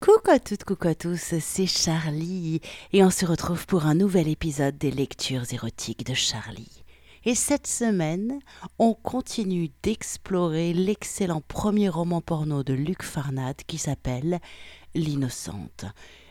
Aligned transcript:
Coucou 0.00 0.30
à 0.30 0.38
toutes, 0.38 0.62
coucou 0.62 0.86
à 0.86 0.94
tous, 0.94 1.34
c'est 1.40 1.66
Charlie 1.66 2.60
et 2.92 3.02
on 3.02 3.10
se 3.10 3.26
retrouve 3.26 3.66
pour 3.66 3.84
un 3.84 3.96
nouvel 3.96 4.28
épisode 4.28 4.78
des 4.78 4.92
lectures 4.92 5.52
érotiques 5.52 6.06
de 6.06 6.14
Charlie. 6.14 6.84
Et 7.24 7.34
cette 7.34 7.66
semaine, 7.66 8.38
on 8.78 8.94
continue 8.94 9.70
d'explorer 9.82 10.72
l'excellent 10.72 11.40
premier 11.40 11.88
roman 11.88 12.20
porno 12.20 12.62
de 12.62 12.74
Luc 12.74 13.02
Farnad 13.02 13.56
qui 13.66 13.76
s'appelle 13.76 14.38
L'innocente. 14.94 15.84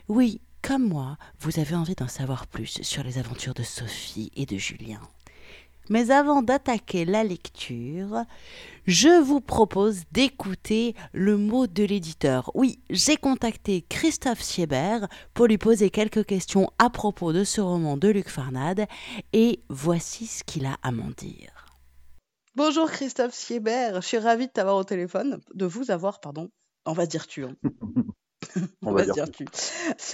Oui, 0.07 0.39
comme 0.61 0.88
moi, 0.88 1.18
vous 1.41 1.59
avez 1.59 1.75
envie 1.75 1.95
d'en 1.95 2.07
savoir 2.07 2.47
plus 2.47 2.81
sur 2.84 3.04
les 3.04 3.18
aventures 3.18 3.54
de 3.54 3.63
Sophie 3.63 4.31
et 4.38 4.45
de 4.45 4.57
Julien. 4.57 5.02
Mais 5.89 6.11
avant 6.11 6.41
d'attaquer 6.41 7.05
la 7.05 7.23
lecture, 7.23 8.23
je 8.85 9.21
vous 9.21 9.41
propose 9.41 10.03
d'écouter 10.12 10.95
le 11.13 11.38
mot 11.38 11.67
de 11.67 11.84
l'éditeur. 11.84 12.52
Oui, 12.55 12.79
j'ai 12.89 13.17
contacté 13.17 13.85
Christophe 13.88 14.41
Siebert 14.41 15.07
pour 15.34 15.48
lui 15.48 15.57
poser 15.57 15.89
quelques 15.89 16.26
questions 16.26 16.70
à 16.77 16.89
propos 16.89 17.34
de 17.34 17.43
ce 17.43 17.62
roman 17.62 17.98
de 17.98 18.09
Luc 18.09 18.29
Farnade 18.29 18.85
et 19.34 19.62
voici 19.70 20.26
ce 20.26 20.43
qu'il 20.43 20.65
a 20.65 20.77
à 20.84 20.91
m'en 20.91 21.12
dire. 21.17 21.52
Bonjour 22.55 22.90
Christophe 22.90 23.34
Siebert, 23.34 24.01
je 24.01 24.07
suis 24.07 24.17
ravie 24.17 24.48
de 24.48 24.51
t'avoir 24.51 24.77
au 24.77 24.84
téléphone, 24.84 25.40
de 25.54 25.65
vous 25.65 25.91
avoir, 25.91 26.20
pardon. 26.20 26.49
On 26.85 26.93
va 26.93 27.05
dire 27.05 27.27
tu. 27.27 27.43
Hein. 27.43 27.55
On 28.84 28.91
va 28.91 29.05
dire 29.05 29.30
tu. 29.32 29.46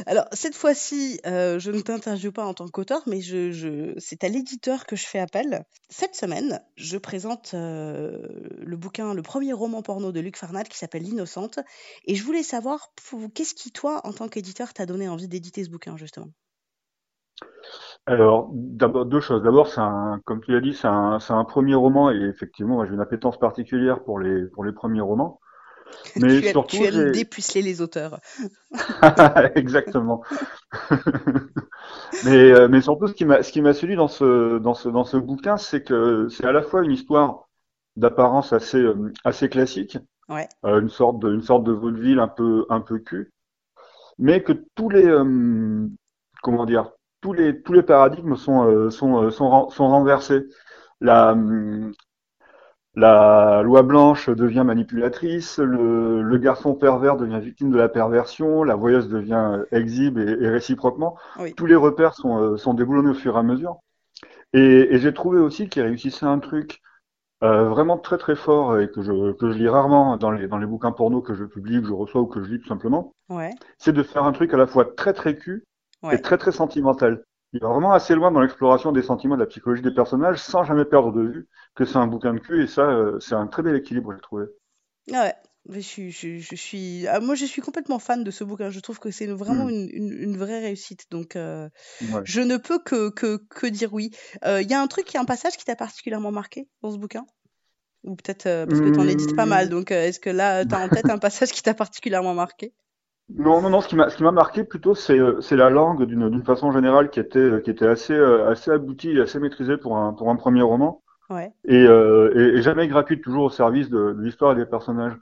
Alors, 0.06 0.26
cette 0.32 0.56
fois-ci, 0.56 1.20
euh, 1.26 1.60
je 1.60 1.72
ne 1.72 1.82
t'interviewe 1.82 2.32
pas 2.32 2.46
en 2.46 2.54
tant 2.54 2.68
qu'auteur, 2.68 3.02
mais 3.08 3.22
je, 3.22 3.94
c'est 3.98 4.24
à 4.24 4.30
l'éditeur 4.30 4.86
que 4.86 4.96
je 4.96 5.06
fais 5.06 5.20
appel. 5.20 5.66
Cette 5.90 6.16
semaine, 6.16 6.62
je 6.76 6.98
présente 6.98 7.52
euh, 7.54 8.26
le 8.58 8.78
bouquin, 8.78 9.14
le 9.14 9.22
premier 9.22 9.54
roman 9.54 9.82
porno 9.82 10.12
de 10.12 10.20
Luc 10.20 10.38
Farnal 10.38 10.68
qui 10.68 10.78
s'appelle 10.78 11.04
L'Innocente. 11.04 11.60
Et 12.06 12.16
je 12.16 12.24
voulais 12.24 12.44
savoir, 12.44 12.94
qu'est-ce 13.34 13.54
qui, 13.54 13.72
toi, 13.72 14.02
en 14.06 14.14
tant 14.14 14.28
qu'éditeur, 14.28 14.74
t'a 14.74 14.86
donné 14.86 15.10
envie 15.10 15.28
d'éditer 15.28 15.64
ce 15.64 15.70
bouquin, 15.70 15.98
justement? 15.98 16.30
Alors, 18.06 18.50
d'abord 18.52 19.06
deux 19.06 19.22
choses. 19.22 19.44
D'abord, 19.44 19.68
c'est 19.68 19.80
un, 19.80 20.20
comme 20.26 20.42
tu 20.42 20.52
l'as 20.52 20.60
dit, 20.60 20.74
c'est 20.74 20.88
un, 20.88 21.20
un, 21.28 21.46
premier 21.46 21.76
roman 21.76 22.12
et 22.12 22.22
effectivement, 22.22 22.86
j'ai 22.86 22.94
une 22.94 23.00
appétence 23.00 23.40
particulière 23.40 24.04
pour 24.04 24.20
les 24.20 24.46
pour 24.48 24.66
les 24.66 24.74
premiers 24.74 25.02
romans. 25.02 25.40
Mais 26.16 26.42
tu 26.42 26.50
surtout, 26.50 26.78
tu 26.78 26.84
aimes 26.84 27.12
dépuceler 27.12 27.62
les 27.62 27.82
auteurs. 27.82 28.20
Exactement. 29.56 30.24
mais, 32.26 32.52
euh, 32.52 32.68
mais 32.68 32.82
surtout, 32.82 33.08
ce 33.08 33.14
qui 33.14 33.26
m'a, 33.26 33.42
ce 33.42 33.52
qui 33.52 33.62
m'a 33.62 33.74
séduit 33.74 33.96
dans 33.96 34.08
ce, 34.08 34.60
dans 34.60 34.74
ce, 34.74 34.90
dans 34.90 35.06
ce 35.06 35.18
bouquin, 35.18 35.58
c'est 35.58 35.84
que 35.84 36.28
c'est 36.30 36.46
à 36.46 36.52
la 36.52 36.62
fois 36.62 36.84
une 36.84 36.92
histoire 36.92 37.48
d'apparence 37.96 38.54
assez, 38.54 38.80
euh, 38.80 39.12
assez 39.24 39.50
classique, 39.50 39.98
ouais. 40.30 40.48
euh, 40.66 40.82
une 40.82 40.90
sorte 40.90 41.20
de, 41.20 41.34
une 41.34 41.42
sorte 41.42 41.64
de 41.64 41.72
vaudeville 41.72 42.20
un 42.20 42.28
peu, 42.28 42.66
un 42.70 42.82
peu 42.82 43.00
cul, 43.00 43.32
mais 44.18 44.44
que 44.44 44.54
tous 44.76 44.90
les, 44.90 45.06
euh, 45.06 45.88
comment 46.42 46.66
dire, 46.66 46.92
tous 47.22 47.34
les, 47.34 47.62
tous 47.62 47.74
les 47.74 47.84
paradigmes 47.84 48.36
sont, 48.36 48.90
sont, 48.90 49.32
sont, 49.32 49.70
sont 49.70 49.88
renversés. 49.88 50.44
La, 51.00 51.36
la 52.96 53.64
loi 53.64 53.82
blanche 53.82 54.30
devient 54.30 54.64
manipulatrice, 54.66 55.58
le, 55.58 56.38
garçon 56.38 56.76
pervers 56.76 57.18
devient 57.18 57.40
victime 57.40 57.72
de 57.72 57.78
la 57.78 57.90
perversion, 57.90 58.64
la 58.64 58.76
voyeuse 58.76 59.10
devient 59.10 59.64
exhibe 59.72 60.20
et, 60.20 60.48
réciproquement. 60.48 61.18
Tous 61.56 61.66
les 61.66 61.76
repères 61.76 62.14
sont, 62.14 62.38
euh, 62.38 62.58
sont 62.58 62.74
déboulonnés 62.74 63.10
au 63.10 63.16
fur 63.16 63.36
et 63.36 63.40
à 63.40 63.44
mesure. 63.44 63.80
Et, 64.54 65.00
j'ai 65.00 65.14
trouvé 65.14 65.40
aussi 65.40 65.70
qu'il 65.70 65.82
réussissait 65.82 66.26
un 66.26 66.40
truc 66.40 66.82
euh, 67.44 67.68
vraiment 67.68 67.98
très 67.98 68.18
très 68.18 68.36
fort 68.36 68.80
et 68.80 68.90
que 68.90 69.02
je, 69.02 69.34
que 69.34 69.52
je 69.52 69.58
lis 69.58 69.68
rarement 69.68 70.16
dans 70.18 70.32
les, 70.32 70.48
dans 70.48 70.60
les 70.60 70.68
bouquins 70.68 70.92
porno 70.92 71.22
que 71.22 71.34
je 71.34 71.46
publie, 71.46 71.82
que 71.82 71.88
je 71.88 71.94
reçois 71.94 72.22
ou 72.22 72.28
que 72.28 72.44
je 72.44 72.50
lis 72.50 72.60
tout 72.60 72.68
simplement. 72.68 73.14
Ouais. 73.30 73.52
C'est 73.80 73.92
de 73.92 74.04
faire 74.04 74.24
un 74.24 74.32
truc 74.32 74.54
à 74.54 74.58
la 74.58 74.68
fois 74.68 74.86
très 74.86 75.14
très 75.14 75.36
cul 75.36 75.66
et 76.12 76.22
très 76.22 76.38
très 76.38 76.52
sentimental 76.52 77.24
il 77.54 77.60
va 77.60 77.70
vraiment 77.70 77.94
assez 77.94 78.16
loin 78.16 78.32
dans 78.32 78.42
l'exploration 78.42 78.92
des 78.92 79.04
sentiments 79.04 79.36
de 79.36 79.42
la 79.42 79.46
psychologie 79.46 79.84
des 79.84 79.94
personnages 79.94 80.40
sans 80.40 80.64
jamais 80.64 80.86
perdre 80.86 81.12
de 81.12 81.22
vue 81.22 81.48
que 81.76 81.86
c'est 81.86 81.98
un 81.98 82.08
bouquin 82.08 82.34
de 82.34 82.40
cul 82.40 82.64
et 82.64 82.68
ça, 82.68 82.82
euh, 82.82 83.20
c'est 83.20 83.36
un 83.36 83.48
très 83.48 83.62
bel 83.62 83.76
équilibre, 83.76 84.14
j'ai 84.14 84.22
trouvé. 84.22 84.46
Ouais. 85.10 85.34
Je 85.70 85.80
suis, 85.80 86.12
je, 86.12 86.56
suis, 86.56 87.08
ah, 87.08 87.22
moi 87.22 87.36
je 87.36 87.46
suis 87.46 87.62
complètement 87.62 87.98
fan 87.98 88.26
de 88.26 88.32
ce 88.32 88.44
bouquin. 88.44 88.70
Je 88.70 88.82
trouve 88.82 89.00
que 89.00 89.12
c'est 89.12 89.28
vraiment 89.28 89.68
hmm. 89.68 89.88
une, 89.94 90.12
une, 90.12 90.36
vraie 90.36 90.60
réussite. 90.60 91.06
Donc, 91.10 91.38
euh, 91.38 91.70
je 92.26 92.42
ne 92.42 92.58
peux 92.58 92.80
que, 92.80 93.10
que, 93.10 93.38
que 93.50 93.68
dire 93.68 93.94
oui. 93.94 94.12
Euh, 94.44 94.62
il 94.62 94.70
y 94.70 94.74
a 94.74 94.82
un 94.82 94.88
truc, 94.88 95.10
il 95.12 95.14
y 95.14 95.18
a 95.18 95.22
un 95.22 95.26
passage 95.26 95.56
qui 95.56 95.64
t'a 95.64 95.78
particulièrement 95.78 96.34
marqué 96.34 96.68
dans 96.82 96.92
ce 96.92 96.98
bouquin? 96.98 97.26
Ou 98.04 98.18
peut-être 98.18 98.66
parce 98.66 98.82
que 98.82 98.90
tu 98.90 99.00
en 99.00 99.08
édites 99.08 99.38
pas 99.38 99.46
mal. 99.46 99.68
Hmm. 99.68 99.70
Donc, 99.70 99.92
est-ce 99.92 100.20
que 100.20 100.30
là, 100.30 100.66
tu 100.66 100.76
as 100.76 100.80
en 100.80 100.90
tête 100.90 101.10
un 101.10 101.18
passage 101.18 101.54
qui 101.54 101.64
t'a 101.64 101.74
particulièrement 101.74 102.34
marqué? 102.34 102.74
Non, 103.30 103.62
non, 103.62 103.70
non. 103.70 103.82
Ce 103.82 103.88
qui 103.88 103.96
m'a, 103.96 104.10
ce 104.10 104.18
qui 104.18 104.24
m'a 104.24 104.32
marqué 104.32 104.64
plutôt, 104.64 104.96
c'est, 104.96 105.18
euh, 105.18 105.40
c'est 105.42 105.56
la 105.56 105.70
langue 105.70 106.06
d'une, 106.06 106.30
d'une 106.30 106.44
façon 106.44 106.72
générale 106.72 107.10
qui 107.10 107.20
était, 107.20 107.40
euh, 107.40 107.60
qui 107.60 107.70
était 107.70 107.88
assez, 107.88 108.14
euh, 108.14 108.50
assez 108.50 108.72
aboutie 108.72 109.12
et 109.12 109.22
assez 109.22 109.40
maîtrisée 109.40 109.78
pour 109.78 109.98
un, 109.98 110.14
pour 110.14 110.30
un 110.30 110.36
premier 110.36 110.62
roman. 110.62 111.02
Ouais. 111.30 111.52
Et, 111.66 111.86
euh, 111.86 112.58
et, 112.58 112.62
jamais 112.62 112.88
gratuite, 112.88 113.24
toujours 113.24 113.46
au 113.46 113.50
service 113.50 113.90
de, 113.90 114.14
de 114.14 114.22
l'histoire 114.22 114.52
et 114.54 114.56
des 114.56 114.66
personnages. 114.66 115.14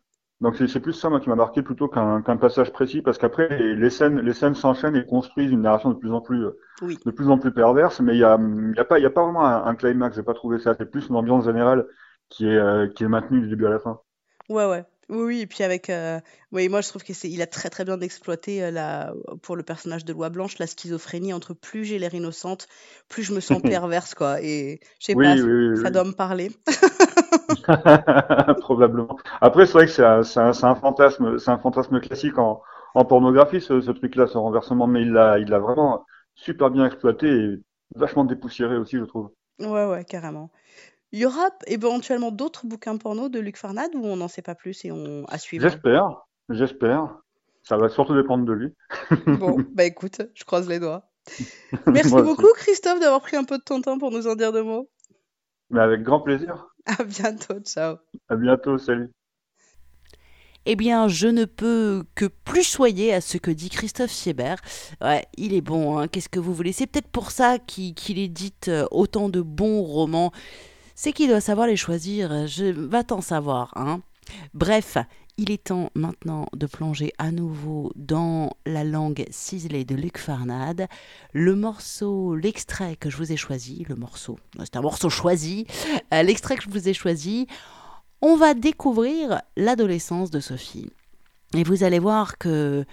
Donc 0.42 0.56
c'est, 0.56 0.68
c'est 0.68 0.80
plus 0.80 0.94
ça 0.94 1.10
moi 1.10 1.20
qui 1.20 1.30
m'a 1.30 1.36
marqué 1.36 1.62
plutôt 1.62 1.88
qu'un, 1.88 2.24
qu'un 2.24 2.38
passage 2.38 2.72
précis, 2.74 3.04
parce 3.04 3.20
qu'après 3.20 3.60
les, 3.60 3.90
scènes, 3.92 4.20
les 4.20 4.34
scènes 4.34 4.56
s'enchaînent 4.56 4.96
et 4.96 5.06
construisent 5.06 5.52
une 5.52 5.62
narration 5.62 5.92
de 5.92 5.96
plus 5.96 6.12
en 6.12 6.20
plus, 6.20 6.48
oui. 6.82 6.98
de 7.06 7.12
plus 7.12 7.30
en 7.30 7.38
plus 7.38 7.52
perverse. 7.52 8.02
Mais 8.02 8.16
il 8.16 8.20
y 8.20 8.24
a, 8.24 8.40
y 8.76 8.80
a 8.80 8.84
pas, 8.84 8.98
il 8.98 9.04
y 9.04 9.06
a 9.06 9.12
pas 9.12 9.24
vraiment 9.24 9.46
un, 9.46 9.64
un 9.66 9.76
climax. 9.76 10.16
J'ai 10.16 10.24
pas 10.24 10.34
trouvé 10.34 10.58
ça. 10.58 10.74
C'est 10.74 10.90
plus 10.90 11.08
une 11.08 11.16
ambiance 11.16 11.46
générale 11.46 11.86
qui 12.30 12.48
est, 12.48 12.94
qui 12.96 13.04
est 13.04 13.08
maintenue 13.08 13.42
du 13.42 13.50
début 13.50 13.68
à 13.68 13.70
la 13.70 13.80
fin. 13.80 14.00
Ouais, 14.50 14.68
ouais. 14.68 14.84
Oui, 15.10 15.42
et 15.42 15.48
puis 15.48 15.64
avec, 15.64 15.90
euh, 15.90 16.20
oui, 16.54 16.70
moi 16.70 16.80
je 16.82 16.88
trouve 16.88 17.04
que 17.04 17.14
c'est, 17.14 17.30
il 17.30 17.42
a 17.42 17.48
très 17.48 17.70
très 17.70 17.84
bien 17.84 18.00
exploité 18.00 18.64
euh, 18.64 18.72
la, 18.72 19.14
pour 19.42 19.58
le 19.58 19.64
personnage 19.64 20.06
de 20.06 20.14
Loi 20.14 20.30
Blanche 20.30 20.58
la 20.58 20.68
schizophrénie 20.68 21.34
entre 21.34 21.54
plus 21.54 21.84
j'ai 21.84 22.00
l'air 22.00 22.14
innocente, 22.14 22.68
plus 23.10 23.24
je 23.24 23.34
me 23.34 23.42
sens 23.42 23.62
perverse 23.66 24.16
quoi. 24.16 24.42
Et 24.42 24.80
je 25.00 25.06
sais 25.08 25.16
pas, 25.18 25.36
ça 25.74 25.90
doit 25.92 26.06
me 26.06 26.14
parler. 26.14 26.50
Probablement. 28.62 29.18
Après, 29.42 29.66
c'est 29.66 29.74
vrai 29.74 29.86
que 29.86 29.92
c'est 29.92 30.04
un, 30.06 30.24
c'est 30.24 30.40
un, 30.40 30.52
un 30.64 30.76
fantasme, 30.76 31.38
c'est 31.38 31.52
un 31.52 31.58
fantasme 31.60 32.00
classique 32.00 32.38
en, 32.38 32.62
en 32.96 33.06
pornographie, 33.06 33.62
ce, 33.62 33.82
ce 33.82 33.92
truc-là, 33.92 34.28
ce 34.28 34.38
renversement, 34.38 34.88
mais 34.88 35.02
il 35.02 35.12
l'a, 35.12 35.40
il 35.40 35.50
l'a 35.50 35.60
vraiment 35.60 36.06
super 36.36 36.70
bien 36.72 36.86
exploité 36.86 37.28
et 37.30 37.56
vachement 37.96 38.24
dépoussiéré 38.26 38.78
aussi, 38.78 38.98
je 38.98 39.04
trouve. 39.04 39.32
Ouais, 39.60 39.86
ouais, 39.86 40.04
carrément. 40.06 40.52
Il 41.12 41.20
y 41.20 41.26
aura 41.26 41.50
éventuellement 41.68 42.32
d'autres 42.32 42.66
bouquins 42.66 42.96
porno 42.98 43.28
de 43.28 43.40
Luc 43.40 43.58
Farnad 43.58 43.94
ou 43.96 44.06
on 44.06 44.16
n'en 44.16 44.30
sait 44.30 44.42
pas 44.42 44.56
plus 44.56 44.86
et 44.86 44.92
on 44.92 45.26
a 45.26 45.38
suivre 45.38 45.68
J'espère, 45.68 46.22
j'espère. 46.50 47.22
Ça 47.64 47.78
va 47.78 47.90
surtout 47.90 48.16
dépendre 48.16 48.46
de 48.46 48.54
lui. 48.54 48.74
bon, 49.28 49.58
bah 49.74 49.84
écoute, 49.84 50.22
je 50.34 50.44
croise 50.46 50.68
les 50.70 50.80
doigts. 50.80 51.10
Merci 51.88 52.16
beaucoup 52.16 52.52
Christophe 52.56 53.00
d'avoir 53.00 53.22
pris 53.22 53.36
un 53.36 53.44
peu 53.44 53.58
de 53.58 53.64
ton 53.64 53.82
temps 53.82 54.00
pour 54.00 54.12
nous 54.12 54.28
en 54.28 54.36
dire 54.36 54.52
deux 54.52 54.64
mots. 54.64 54.90
Mais 55.70 55.82
avec 55.82 56.02
grand 56.02 56.22
plaisir. 56.22 56.68
À 56.86 57.04
bientôt, 57.04 57.60
ciao. 57.60 57.98
À 58.30 58.36
bientôt, 58.36 58.78
salut. 58.78 59.12
Eh 60.66 60.76
bien, 60.76 61.08
je 61.08 61.28
ne 61.28 61.46
peux 61.46 62.04
que 62.14 62.26
plus 62.26 62.64
soyer 62.64 63.14
à 63.14 63.22
ce 63.22 63.38
que 63.38 63.50
dit 63.50 63.70
Christophe 63.70 64.12
Siebert. 64.12 64.62
Ouais, 65.02 65.26
il 65.36 65.54
est 65.54 65.62
bon, 65.62 65.98
hein, 65.98 66.08
qu'est-ce 66.08 66.30
que 66.30 66.40
vous 66.40 66.54
voulez? 66.54 66.72
C'est 66.72 66.88
peut-être 66.88 67.08
pour 67.08 67.32
ça 67.32 67.58
qu'il 67.58 68.20
édite 68.20 68.68
euh, 68.68 68.86
autant 68.92 69.30
de 69.30 69.42
bons 69.42 69.82
romans 69.82 70.32
c'est 71.02 71.14
qu'il 71.14 71.30
doit 71.30 71.42
savoir 71.42 71.66
les 71.66 71.78
choisir. 71.78 72.46
Je 72.46 72.66
va 72.66 73.04
t'en 73.04 73.22
savoir, 73.22 73.72
hein. 73.76 74.02
Bref, 74.54 75.00
il 75.38 75.50
est 75.50 75.64
temps 75.64 75.90
maintenant 75.96 76.46
de 76.56 76.68
plonger 76.68 77.12
à 77.18 77.32
nouveau 77.32 77.92
dans 77.96 78.52
la 78.68 78.84
langue 78.84 79.26
ciselée 79.32 79.84
de 79.84 79.96
Luc 79.96 80.20
Farnad. 80.20 80.88
Le 81.34 81.56
morceau, 81.56 82.36
l'extrait 82.36 82.98
que 82.98 83.10
je 83.10 83.18
vous 83.18 83.32
ai 83.32 83.36
choisi, 83.36 83.84
le 83.90 83.96
morceau, 83.96 84.38
c'est 84.60 84.76
un 84.76 84.82
morceau 84.82 85.10
choisi, 85.10 85.66
euh, 86.14 86.22
l'extrait 86.22 86.56
que 86.56 86.66
je 86.66 86.70
vous 86.70 86.88
ai 86.88 86.94
choisi, 86.94 87.48
on 88.22 88.36
va 88.36 88.54
découvrir 88.54 89.42
l'adolescence 89.58 90.30
de 90.30 90.40
Sophie. 90.40 90.92
Et 91.56 91.64
vous 91.64 91.84
allez 91.84 91.98
voir 91.98 92.38
que 92.38 92.86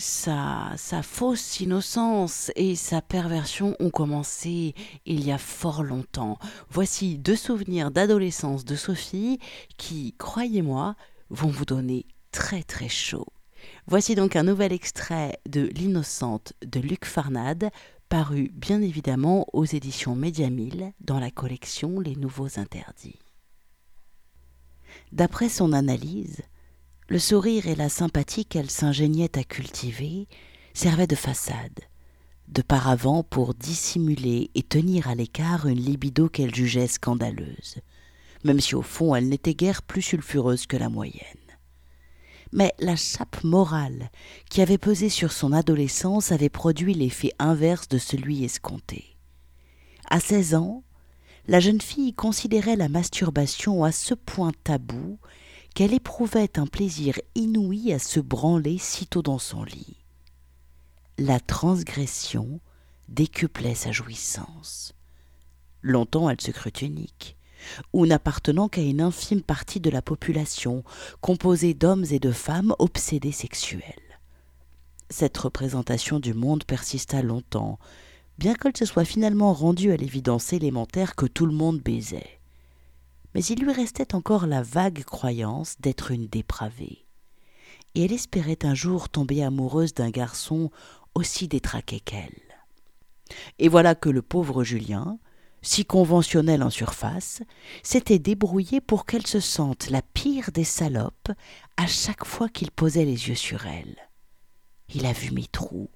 sa, 0.00 0.76
fausse 1.02 1.60
innocence 1.60 2.50
et 2.56 2.74
sa 2.74 3.02
perversion 3.02 3.76
ont 3.78 3.90
commencé 3.90 4.74
il 5.06 5.24
y 5.24 5.30
a 5.30 5.38
fort 5.38 5.82
longtemps. 5.82 6.38
Voici 6.70 7.18
deux 7.18 7.36
souvenirs 7.36 7.90
d'adolescence 7.90 8.64
de 8.64 8.74
Sophie 8.74 9.38
qui, 9.76 10.14
croyez-moi, 10.18 10.96
vont 11.28 11.48
vous 11.48 11.64
donner 11.64 12.06
très 12.32 12.62
très 12.62 12.88
chaud. 12.88 13.26
Voici 13.86 14.14
donc 14.14 14.36
un 14.36 14.42
nouvel 14.42 14.72
extrait 14.72 15.38
de 15.48 15.70
L'innocente 15.74 16.54
de 16.64 16.80
Luc 16.80 17.04
Farnade, 17.04 17.70
paru 18.08 18.50
bien 18.54 18.82
évidemment 18.82 19.46
aux 19.52 19.64
éditions 19.64 20.16
Média 20.16 20.48
dans 21.00 21.20
la 21.20 21.30
collection 21.30 22.00
Les 22.00 22.16
Nouveaux 22.16 22.58
Interdits. 22.58 23.18
D'après 25.12 25.48
son 25.48 25.72
analyse, 25.72 26.42
le 27.10 27.18
sourire 27.18 27.66
et 27.66 27.74
la 27.74 27.88
sympathie 27.88 28.46
qu'elle 28.46 28.70
s'ingéniait 28.70 29.36
à 29.36 29.42
cultiver 29.42 30.28
servaient 30.74 31.08
de 31.08 31.16
façade, 31.16 31.80
de 32.46 32.62
paravent 32.62 33.24
pour 33.24 33.52
dissimuler 33.52 34.52
et 34.54 34.62
tenir 34.62 35.08
à 35.08 35.16
l'écart 35.16 35.66
une 35.66 35.80
libido 35.80 36.28
qu'elle 36.28 36.54
jugeait 36.54 36.86
scandaleuse, 36.86 37.78
même 38.44 38.60
si 38.60 38.76
au 38.76 38.82
fond 38.82 39.16
elle 39.16 39.28
n'était 39.28 39.54
guère 39.54 39.82
plus 39.82 40.02
sulfureuse 40.02 40.68
que 40.68 40.76
la 40.76 40.88
moyenne. 40.88 41.24
Mais 42.52 42.72
la 42.78 42.94
chape 42.94 43.42
morale 43.42 44.10
qui 44.48 44.62
avait 44.62 44.78
pesé 44.78 45.08
sur 45.08 45.32
son 45.32 45.52
adolescence 45.52 46.30
avait 46.30 46.48
produit 46.48 46.94
l'effet 46.94 47.32
inverse 47.40 47.88
de 47.88 47.98
celui 47.98 48.44
escompté. 48.44 49.16
À 50.08 50.20
seize 50.20 50.54
ans, 50.54 50.84
la 51.48 51.58
jeune 51.58 51.80
fille 51.80 52.14
considérait 52.14 52.76
la 52.76 52.88
masturbation 52.88 53.82
à 53.82 53.90
ce 53.90 54.14
point 54.14 54.52
tabou 54.62 55.18
qu'elle 55.74 55.94
éprouvait 55.94 56.58
un 56.58 56.66
plaisir 56.66 57.18
inouï 57.34 57.92
à 57.92 57.98
se 57.98 58.20
branler 58.20 58.78
sitôt 58.78 59.22
dans 59.22 59.38
son 59.38 59.64
lit. 59.64 59.96
La 61.18 61.40
transgression 61.40 62.60
décuplait 63.08 63.74
sa 63.74 63.92
jouissance. 63.92 64.94
Longtemps 65.82 66.30
elle 66.30 66.40
se 66.40 66.50
crut 66.50 66.82
unique, 66.82 67.36
ou 67.92 68.06
n'appartenant 68.06 68.68
qu'à 68.68 68.82
une 68.82 69.00
infime 69.00 69.42
partie 69.42 69.80
de 69.80 69.90
la 69.90 70.02
population, 70.02 70.82
composée 71.20 71.74
d'hommes 71.74 72.06
et 72.10 72.18
de 72.18 72.32
femmes 72.32 72.74
obsédés 72.78 73.32
sexuels. 73.32 73.82
Cette 75.08 75.36
représentation 75.36 76.20
du 76.20 76.34
monde 76.34 76.64
persista 76.64 77.22
longtemps, 77.22 77.78
bien 78.38 78.54
qu'elle 78.54 78.76
se 78.76 78.84
soit 78.84 79.04
finalement 79.04 79.52
rendue 79.52 79.92
à 79.92 79.96
l'évidence 79.96 80.52
élémentaire 80.52 81.16
que 81.16 81.26
tout 81.26 81.46
le 81.46 81.52
monde 81.52 81.80
baisait. 81.80 82.39
Mais 83.34 83.44
il 83.44 83.62
lui 83.62 83.72
restait 83.72 84.14
encore 84.14 84.46
la 84.46 84.62
vague 84.62 85.04
croyance 85.04 85.76
d'être 85.80 86.10
une 86.10 86.26
dépravée. 86.26 87.06
Et 87.94 88.04
elle 88.04 88.12
espérait 88.12 88.64
un 88.64 88.74
jour 88.74 89.08
tomber 89.08 89.42
amoureuse 89.42 89.94
d'un 89.94 90.10
garçon 90.10 90.70
aussi 91.14 91.48
détraqué 91.48 92.00
qu'elle. 92.00 92.40
Et 93.58 93.68
voilà 93.68 93.94
que 93.94 94.08
le 94.08 94.22
pauvre 94.22 94.64
Julien, 94.64 95.18
si 95.62 95.84
conventionnel 95.84 96.62
en 96.62 96.70
surface, 96.70 97.42
s'était 97.82 98.18
débrouillé 98.18 98.80
pour 98.80 99.06
qu'elle 99.06 99.26
se 99.26 99.40
sente 99.40 99.90
la 99.90 100.02
pire 100.02 100.50
des 100.52 100.64
salopes 100.64 101.30
à 101.76 101.86
chaque 101.86 102.24
fois 102.24 102.48
qu'il 102.48 102.70
posait 102.70 103.04
les 103.04 103.28
yeux 103.28 103.34
sur 103.34 103.66
elle. 103.66 103.96
Il 104.94 105.06
a 105.06 105.12
vu 105.12 105.30
mes 105.32 105.46
trous, 105.46 105.90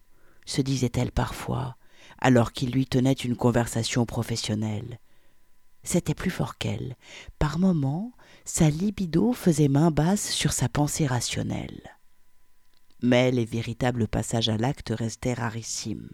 se 0.44 0.60
disait-elle 0.60 1.12
parfois, 1.12 1.76
alors 2.19 2.52
qu'il 2.52 2.70
lui 2.70 2.86
tenait 2.86 3.12
une 3.12 3.36
conversation 3.36 4.06
professionnelle. 4.06 4.98
C'était 5.84 6.14
plus 6.14 6.31
fort 6.31 6.58
qu'elle. 6.58 6.96
Par 7.38 7.58
moments, 7.58 8.12
sa 8.44 8.70
libido 8.70 9.32
faisait 9.32 9.69
main 9.69 9.90
basse 9.90 10.31
sur 10.31 10.52
sa 10.52 10.69
pensée 10.69 11.06
rationnelle. 11.06 11.96
Mais 13.02 13.31
les 13.31 13.44
véritables 13.44 14.08
passages 14.08 14.48
à 14.48 14.56
l'acte 14.56 14.92
restaient 14.96 15.34
rarissimes. 15.34 16.10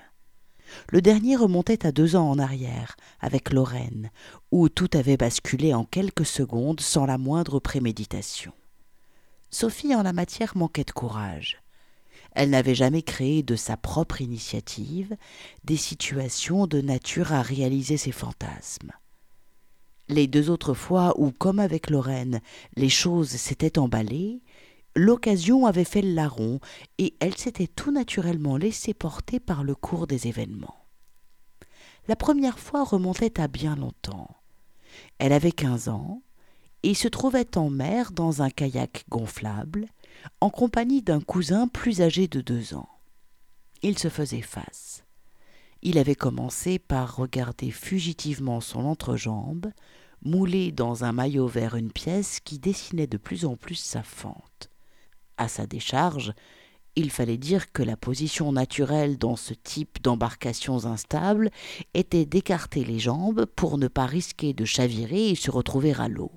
Le 0.89 1.01
dernier 1.01 1.37
remontait 1.37 1.87
à 1.87 1.93
deux 1.93 2.17
ans 2.17 2.29
en 2.29 2.39
arrière, 2.39 2.97
avec 3.21 3.53
Lorraine, 3.53 4.11
où 4.51 4.69
tout 4.69 4.91
avait 4.95 5.17
basculé 5.17 5.75
en 5.75 5.85
quelques 5.85 6.27
secondes 6.27 6.81
sans 6.81 7.07
la 7.07 7.19
moindre 7.19 7.59
préméditation. 7.61 8.53
Sophie 9.51 9.95
en 9.95 10.03
la 10.03 10.13
matière 10.13 10.57
manquait 10.57 10.85
de 10.85 10.93
courage. 10.93 11.61
Elle 12.33 12.51
n'avait 12.51 12.77
jamais 12.77 13.03
créé 13.03 13.43
de 13.43 13.57
sa 13.57 13.77
propre 13.77 14.21
initiative 14.21 15.17
des 15.65 15.77
situations 15.77 16.69
de 16.69 16.81
nature 16.81 17.33
à 17.33 17.43
réaliser 17.43 17.97
ses 17.97 18.13
fantasmes. 18.13 18.93
Les 20.11 20.27
deux 20.27 20.51
autres 20.51 20.75
fois 20.75 21.15
où, 21.19 21.31
comme 21.31 21.61
avec 21.61 21.89
Lorraine, 21.89 22.41
les 22.75 22.89
choses 22.89 23.29
s'étaient 23.29 23.79
emballées, 23.79 24.43
l'occasion 24.97 25.67
avait 25.67 25.85
fait 25.85 26.03
le 26.03 26.15
larron 26.15 26.59
et 26.99 27.15
elle 27.21 27.37
s'était 27.37 27.69
tout 27.69 27.93
naturellement 27.93 28.57
laissée 28.57 28.93
porter 28.93 29.39
par 29.39 29.63
le 29.63 29.77
cours 29.77 30.09
des 30.09 30.27
événements. 30.27 30.85
La 32.09 32.17
première 32.17 32.59
fois 32.59 32.83
remontait 32.83 33.41
à 33.41 33.47
bien 33.47 33.77
longtemps. 33.77 34.35
Elle 35.21 35.33
avait 35.33 35.53
quinze 35.53 35.89
ans 35.89 36.23
et 36.83 36.95
se 36.95 37.07
trouvait 37.07 37.57
en 37.57 37.71
mer 37.71 38.11
dans 38.11 38.43
un 38.43 38.51
kayak 38.51 39.05
gonflable, 39.09 39.87
en 40.41 40.51
compagnie 40.51 41.03
d'un 41.03 41.21
cousin 41.21 41.69
plus 41.69 42.01
âgé 42.01 42.27
de 42.27 42.41
deux 42.41 42.75
ans. 42.75 42.89
Il 43.83 43.97
se 43.97 44.09
faisait 44.09 44.43
face. 44.43 45.05
Il 45.83 45.99
avait 45.99 46.17
commencé 46.17 46.81
par 46.81 47.15
regarder 47.15 47.71
fugitivement 47.71 48.61
son 48.61 48.85
entrejambe, 48.85 49.71
moulée 50.23 50.73
dans 50.73 51.05
un 51.05 51.13
maillot 51.13 51.47
vert 51.47 51.77
une 51.77 51.93
pièce 51.93 52.41
qui 52.41 52.59
dessinait 52.59 53.07
de 53.07 53.17
plus 53.17 53.45
en 53.45 53.57
plus 53.57 53.77
sa 53.77 54.03
fente 54.03 54.71
à 55.41 55.49
sa 55.49 55.67
décharge, 55.67 56.35
il 56.97 57.11
fallait 57.11 57.39
dire 57.39 57.73
que 57.73 57.83
la 57.83 57.97
position 57.97 58.53
naturelle 58.53 59.17
dans 59.17 59.37
ce 59.37 59.55
type 59.55 60.03
d'embarcations 60.03 60.85
instables 60.85 61.51
était 61.95 62.27
d'écarter 62.27 62.85
les 62.85 62.99
jambes 62.99 63.47
pour 63.47 63.79
ne 63.79 63.89
pas 63.89 64.07
risquer 64.07 64.53
de 64.53 64.67
chavirer 64.67 65.31
et 65.31 65.35
se 65.35 65.51
retrouver 65.51 65.95
à 65.95 66.09
l'eau. 66.09 66.33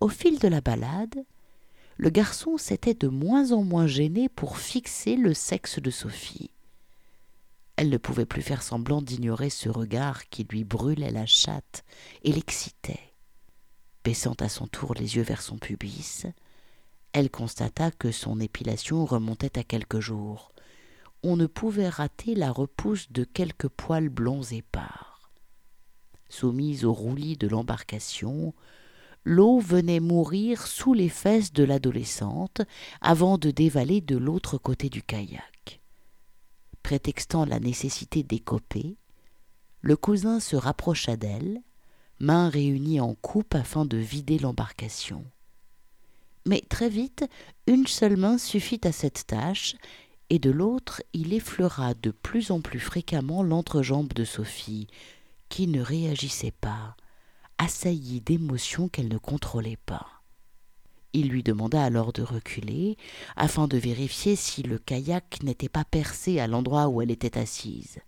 Au 0.00 0.08
fil 0.08 0.38
de 0.38 0.48
la 0.48 0.62
balade, 0.62 1.24
le 1.98 2.08
garçon 2.08 2.56
s'était 2.56 2.94
de 2.94 3.08
moins 3.08 3.52
en 3.52 3.62
moins 3.62 3.86
gêné 3.86 4.30
pour 4.30 4.56
fixer 4.56 5.16
le 5.16 5.34
sexe 5.34 5.78
de 5.78 5.90
Sophie. 5.90 6.50
Elle 7.80 7.88
ne 7.88 7.96
pouvait 7.96 8.26
plus 8.26 8.42
faire 8.42 8.62
semblant 8.62 9.00
d'ignorer 9.00 9.48
ce 9.48 9.70
regard 9.70 10.28
qui 10.28 10.44
lui 10.44 10.64
brûlait 10.64 11.10
la 11.10 11.24
chatte 11.24 11.82
et 12.22 12.30
l'excitait. 12.30 13.14
Baissant 14.04 14.34
à 14.34 14.50
son 14.50 14.66
tour 14.66 14.92
les 14.92 15.16
yeux 15.16 15.22
vers 15.22 15.40
son 15.40 15.56
pubis, 15.56 16.26
elle 17.14 17.30
constata 17.30 17.90
que 17.90 18.12
son 18.12 18.38
épilation 18.38 19.06
remontait 19.06 19.58
à 19.58 19.62
quelques 19.64 20.00
jours. 20.00 20.52
On 21.22 21.36
ne 21.36 21.46
pouvait 21.46 21.88
rater 21.88 22.34
la 22.34 22.52
repousse 22.52 23.10
de 23.12 23.24
quelques 23.24 23.68
poils 23.68 24.10
blonds 24.10 24.42
épars. 24.42 25.30
Soumise 26.28 26.84
au 26.84 26.92
roulis 26.92 27.38
de 27.38 27.48
l'embarcation, 27.48 28.52
l'eau 29.24 29.58
venait 29.58 30.00
mourir 30.00 30.66
sous 30.66 30.92
les 30.92 31.08
fesses 31.08 31.54
de 31.54 31.64
l'adolescente 31.64 32.60
avant 33.00 33.38
de 33.38 33.50
dévaler 33.50 34.02
de 34.02 34.18
l'autre 34.18 34.58
côté 34.58 34.90
du 34.90 35.00
kayak. 35.02 35.49
Prétextant 36.90 37.44
la 37.44 37.60
nécessité 37.60 38.24
d'écoper, 38.24 38.96
le 39.80 39.96
cousin 39.96 40.40
se 40.40 40.56
rapprocha 40.56 41.16
d'elle, 41.16 41.62
mains 42.18 42.48
réunies 42.48 42.98
en 42.98 43.14
coupe 43.14 43.54
afin 43.54 43.84
de 43.84 43.96
vider 43.96 44.40
l'embarcation. 44.40 45.24
Mais 46.46 46.60
très 46.68 46.88
vite, 46.88 47.24
une 47.68 47.86
seule 47.86 48.16
main 48.16 48.38
suffit 48.38 48.80
à 48.82 48.90
cette 48.90 49.28
tâche, 49.28 49.76
et 50.30 50.40
de 50.40 50.50
l'autre 50.50 51.00
il 51.12 51.32
effleura 51.32 51.94
de 51.94 52.10
plus 52.10 52.50
en 52.50 52.60
plus 52.60 52.80
fréquemment 52.80 53.44
l'entrejambe 53.44 54.12
de 54.12 54.24
Sophie, 54.24 54.88
qui 55.48 55.68
ne 55.68 55.80
réagissait 55.80 56.54
pas, 56.60 56.96
assaillie 57.58 58.20
d'émotions 58.20 58.88
qu'elle 58.88 59.06
ne 59.06 59.18
contrôlait 59.18 59.78
pas. 59.86 60.19
Il 61.12 61.28
lui 61.28 61.42
demanda 61.42 61.82
alors 61.82 62.12
de 62.12 62.22
reculer, 62.22 62.96
afin 63.36 63.66
de 63.66 63.76
vérifier 63.76 64.36
si 64.36 64.62
le 64.62 64.78
kayak 64.78 65.42
n'était 65.42 65.68
pas 65.68 65.84
percé 65.84 66.38
à 66.38 66.46
l'endroit 66.46 66.88
où 66.88 67.02
elle 67.02 67.10
était 67.10 67.38
assise. 67.38 67.98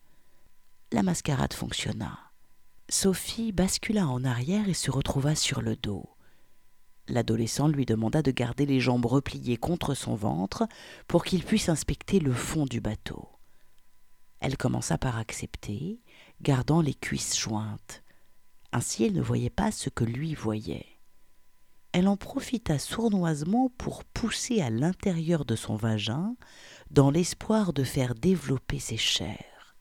La 0.92 1.02
mascarade 1.02 1.52
fonctionna. 1.52 2.18
Sophie 2.88 3.52
bascula 3.52 4.06
en 4.06 4.24
arrière 4.24 4.68
et 4.68 4.74
se 4.74 4.90
retrouva 4.90 5.34
sur 5.34 5.62
le 5.62 5.74
dos. 5.74 6.08
L'adolescent 7.08 7.66
lui 7.66 7.86
demanda 7.86 8.22
de 8.22 8.30
garder 8.30 8.66
les 8.66 8.78
jambes 8.78 9.06
repliées 9.06 9.56
contre 9.56 9.94
son 9.94 10.14
ventre 10.14 10.68
pour 11.08 11.24
qu'il 11.24 11.42
puisse 11.42 11.68
inspecter 11.68 12.20
le 12.20 12.32
fond 12.32 12.66
du 12.66 12.80
bateau. 12.80 13.28
Elle 14.38 14.56
commença 14.56 14.98
par 14.98 15.18
accepter, 15.18 16.00
gardant 16.40 16.80
les 16.80 16.94
cuisses 16.94 17.38
jointes. 17.38 18.02
Ainsi 18.72 19.04
elle 19.04 19.14
ne 19.14 19.22
voyait 19.22 19.50
pas 19.50 19.72
ce 19.72 19.88
que 19.88 20.04
lui 20.04 20.34
voyait. 20.34 20.91
Elle 21.92 22.08
en 22.08 22.16
profita 22.16 22.78
sournoisement 22.78 23.70
pour 23.76 24.04
pousser 24.04 24.62
à 24.62 24.70
l'intérieur 24.70 25.44
de 25.44 25.56
son 25.56 25.76
vagin, 25.76 26.36
dans 26.90 27.10
l'espoir 27.10 27.72
de 27.72 27.84
faire 27.84 28.14
développer 28.14 28.78
ses 28.78 28.96
chairs. 28.96 29.76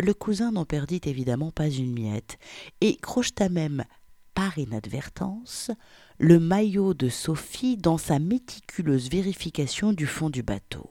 Le 0.00 0.12
cousin 0.12 0.52
n'en 0.52 0.64
perdit 0.64 1.00
évidemment 1.04 1.52
pas 1.52 1.68
une 1.68 1.92
miette, 1.92 2.38
et 2.80 2.96
crocheta 2.96 3.48
même, 3.48 3.84
par 4.34 4.58
inadvertance, 4.58 5.70
le 6.18 6.38
maillot 6.38 6.94
de 6.94 7.08
Sophie 7.08 7.76
dans 7.76 7.96
sa 7.96 8.18
méticuleuse 8.18 9.08
vérification 9.08 9.92
du 9.92 10.06
fond 10.06 10.28
du 10.28 10.42
bateau. 10.42 10.90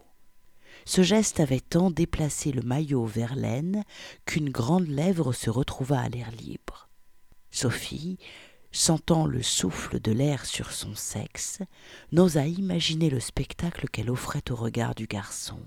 Ce 0.85 1.03
geste 1.03 1.39
avait 1.39 1.59
tant 1.59 1.91
déplacé 1.91 2.51
le 2.51 2.61
maillot 2.61 3.05
vers 3.05 3.35
l'aine 3.35 3.83
qu'une 4.25 4.49
grande 4.49 4.87
lèvre 4.87 5.33
se 5.33 5.49
retrouva 5.49 5.99
à 5.99 6.09
l'air 6.09 6.31
libre. 6.31 6.89
Sophie, 7.51 8.17
sentant 8.75 9.25
le 9.25 9.41
souffle 9.41 9.99
de 9.99 10.11
l'air 10.11 10.45
sur 10.45 10.71
son 10.71 10.95
sexe, 10.95 11.59
n'osa 12.11 12.45
imaginer 12.45 13.09
le 13.09 13.19
spectacle 13.19 13.87
qu'elle 13.87 14.09
offrait 14.09 14.43
au 14.51 14.55
regard 14.55 14.95
du 14.95 15.07
garçon. 15.07 15.59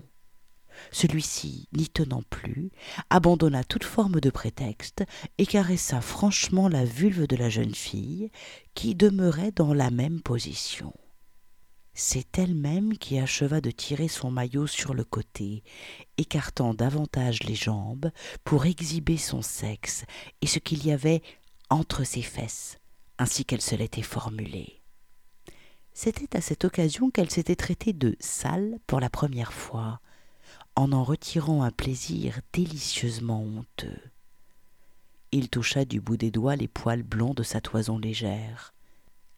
Celui-ci, 0.91 1.67
n'y 1.73 1.89
tenant 1.89 2.23
plus, 2.29 2.71
abandonna 3.09 3.63
toute 3.63 3.83
forme 3.83 4.21
de 4.21 4.29
prétexte 4.29 5.03
et 5.37 5.45
caressa 5.45 6.01
franchement 6.01 6.69
la 6.69 6.85
vulve 6.85 7.27
de 7.27 7.35
la 7.35 7.49
jeune 7.49 7.75
fille, 7.75 8.31
qui 8.75 8.95
demeurait 8.95 9.51
dans 9.51 9.73
la 9.73 9.91
même 9.91 10.21
position. 10.21 10.93
C'est 11.93 12.37
elle-même 12.37 12.97
qui 12.97 13.17
acheva 13.17 13.59
de 13.59 13.71
tirer 13.71 14.07
son 14.07 14.31
maillot 14.31 14.67
sur 14.67 14.93
le 14.93 15.03
côté, 15.03 15.63
écartant 16.17 16.73
davantage 16.73 17.43
les 17.43 17.55
jambes 17.55 18.11
pour 18.43 18.67
exhiber 18.67 19.17
son 19.17 19.41
sexe 19.41 20.05
et 20.41 20.47
ce 20.47 20.59
qu'il 20.59 20.85
y 20.85 20.91
avait 20.91 21.21
entre 21.69 22.03
ses 22.03 22.21
fesses, 22.21 22.77
ainsi 23.19 23.45
qu'elle 23.45 23.61
se 23.61 23.75
l'était 23.75 24.01
formulé. 24.01 24.81
C'était 25.93 26.37
à 26.37 26.41
cette 26.41 26.63
occasion 26.63 27.11
qu'elle 27.11 27.29
s'était 27.29 27.57
traitée 27.57 27.93
de 27.93 28.15
sale 28.19 28.79
pour 28.87 29.01
la 29.01 29.09
première 29.09 29.53
fois, 29.53 29.99
en 30.75 30.93
en 30.93 31.03
retirant 31.03 31.61
un 31.61 31.71
plaisir 31.71 32.39
délicieusement 32.53 33.43
honteux. 33.43 33.99
Il 35.33 35.49
toucha 35.49 35.83
du 35.83 35.99
bout 35.99 36.15
des 36.15 36.31
doigts 36.31 36.55
les 36.55 36.69
poils 36.69 37.03
blonds 37.03 37.33
de 37.33 37.43
sa 37.43 37.59
toison 37.59 37.99
légère. 37.99 38.73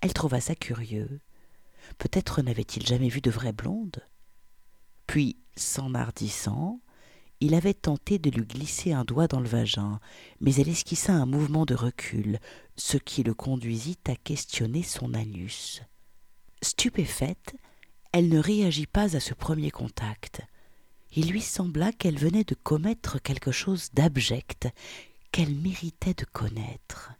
Elle 0.01 0.13
trouva 0.13 0.39
ça 0.39 0.55
curieux. 0.55 1.19
Peut-être 1.97 2.43
n'avait-il 2.43 2.85
jamais 2.85 3.09
vu 3.09 3.19
de 3.19 3.31
vraie 3.31 3.51
blonde? 3.51 4.05
Puis, 5.07 5.37
s'enhardissant, 5.57 6.79
il 7.41 7.55
avait 7.55 7.73
tenté 7.73 8.19
de 8.19 8.29
lui 8.29 8.45
glisser 8.45 8.93
un 8.93 9.03
doigt 9.03 9.27
dans 9.27 9.39
le 9.39 9.47
vagin, 9.47 9.99
mais 10.39 10.53
elle 10.55 10.69
esquissa 10.69 11.11
un 11.13 11.25
mouvement 11.25 11.65
de 11.65 11.73
recul, 11.73 12.39
ce 12.77 12.97
qui 12.97 13.23
le 13.23 13.33
conduisit 13.33 13.99
à 14.07 14.15
questionner 14.15 14.83
son 14.83 15.15
anus. 15.15 15.81
Stupéfaite, 16.61 17.55
elle 18.11 18.29
ne 18.29 18.39
réagit 18.39 18.85
pas 18.85 19.15
à 19.15 19.19
ce 19.19 19.33
premier 19.33 19.71
contact. 19.71 20.41
Il 21.13 21.31
lui 21.31 21.41
sembla 21.41 21.91
qu'elle 21.91 22.19
venait 22.19 22.43
de 22.43 22.55
commettre 22.55 23.19
quelque 23.19 23.51
chose 23.51 23.89
d'abject, 23.93 24.69
qu'elle 25.31 25.55
méritait 25.55 26.13
de 26.13 26.25
connaître. 26.25 27.11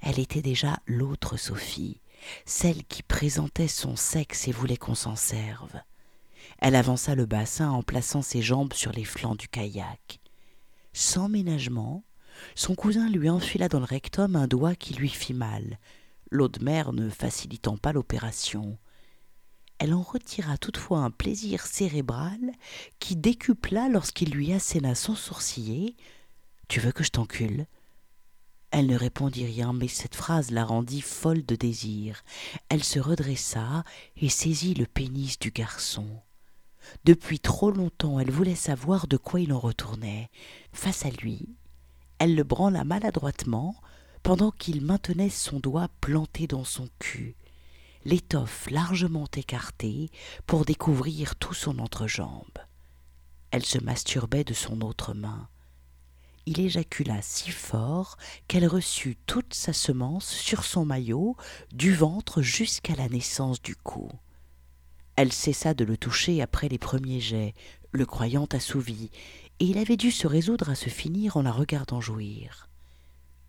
Elle 0.00 0.18
était 0.18 0.42
déjà 0.42 0.78
l'autre 0.86 1.38
Sophie, 1.38 2.02
celle 2.44 2.84
qui 2.84 3.02
présentait 3.02 3.68
son 3.68 3.96
sexe 3.96 4.46
et 4.46 4.52
voulait 4.52 4.76
qu'on 4.76 4.94
s'en 4.94 5.16
serve. 5.16 5.80
Elle 6.58 6.74
avança 6.74 7.14
le 7.14 7.26
bassin 7.26 7.70
en 7.70 7.82
plaçant 7.82 8.22
ses 8.22 8.42
jambes 8.42 8.72
sur 8.72 8.92
les 8.92 9.04
flancs 9.04 9.36
du 9.36 9.48
kayak. 9.48 10.20
Sans 10.92 11.28
ménagement, 11.28 12.04
son 12.54 12.74
cousin 12.74 13.08
lui 13.08 13.30
enfila 13.30 13.68
dans 13.68 13.78
le 13.78 13.84
rectum 13.84 14.36
un 14.36 14.46
doigt 14.46 14.74
qui 14.74 14.94
lui 14.94 15.08
fit 15.08 15.34
mal, 15.34 15.78
l'eau 16.30 16.48
de 16.48 16.62
mer 16.62 16.92
ne 16.92 17.08
facilitant 17.08 17.76
pas 17.76 17.92
l'opération. 17.92 18.78
Elle 19.78 19.94
en 19.94 20.02
retira 20.02 20.58
toutefois 20.58 20.98
un 20.98 21.10
plaisir 21.10 21.64
cérébral 21.66 22.52
qui 22.98 23.14
décupla 23.14 23.88
lorsqu'il 23.88 24.30
lui 24.30 24.52
asséna 24.52 24.96
sans 24.96 25.14
sourciller 25.14 25.94
tu 26.68 26.80
veux 26.80 26.92
que 26.92 27.02
je 27.02 27.10
t'encule? 27.10 27.66
Elle 28.70 28.88
ne 28.88 28.96
répondit 28.96 29.46
rien, 29.46 29.72
mais 29.72 29.88
cette 29.88 30.14
phrase 30.14 30.50
la 30.50 30.64
rendit 30.64 31.00
folle 31.00 31.44
de 31.46 31.56
désir. 31.56 32.22
Elle 32.68 32.84
se 32.84 33.00
redressa 33.00 33.84
et 34.18 34.28
saisit 34.28 34.74
le 34.74 34.84
pénis 34.84 35.38
du 35.38 35.50
garçon. 35.50 36.06
Depuis 37.04 37.40
trop 37.40 37.70
longtemps, 37.70 38.18
elle 38.18 38.30
voulait 38.30 38.54
savoir 38.54 39.06
de 39.06 39.16
quoi 39.16 39.40
il 39.40 39.52
en 39.52 39.58
retournait. 39.58 40.30
Face 40.72 41.04
à 41.04 41.10
lui, 41.10 41.56
elle 42.18 42.34
le 42.34 42.44
branla 42.44 42.84
maladroitement 42.84 43.74
pendant 44.22 44.50
qu'il 44.50 44.84
maintenait 44.84 45.30
son 45.30 45.60
doigt 45.60 45.88
planté 46.00 46.46
dans 46.46 46.64
son 46.64 46.88
cul, 46.98 47.36
l'étoffe 48.04 48.68
largement 48.70 49.28
écartée 49.36 50.10
pour 50.46 50.64
découvrir 50.64 51.36
tout 51.36 51.54
son 51.54 51.78
entrejambe. 51.78 52.58
Elle 53.50 53.64
se 53.64 53.78
masturbait 53.78 54.44
de 54.44 54.54
son 54.54 54.80
autre 54.80 55.14
main 55.14 55.48
il 56.48 56.60
éjacula 56.60 57.20
si 57.20 57.50
fort 57.50 58.16
qu'elle 58.48 58.66
reçut 58.66 59.18
toute 59.26 59.52
sa 59.52 59.74
semence 59.74 60.26
sur 60.26 60.64
son 60.64 60.86
maillot, 60.86 61.36
du 61.72 61.94
ventre 61.94 62.40
jusqu'à 62.40 62.94
la 62.94 63.10
naissance 63.10 63.60
du 63.60 63.76
cou. 63.76 64.10
Elle 65.18 65.32
cessa 65.32 65.74
de 65.74 65.84
le 65.84 65.96
toucher 65.96 66.42
après 66.42 66.68
les 66.68 66.78
premiers 66.78 67.18
jets, 67.18 67.54
le 67.90 68.06
croyant 68.06 68.46
assouvi, 68.52 69.10
et 69.58 69.64
il 69.64 69.78
avait 69.78 69.96
dû 69.96 70.12
se 70.12 70.28
résoudre 70.28 70.70
à 70.70 70.76
se 70.76 70.88
finir 70.88 71.36
en 71.36 71.42
la 71.42 71.50
regardant 71.50 72.00
jouir. 72.00 72.68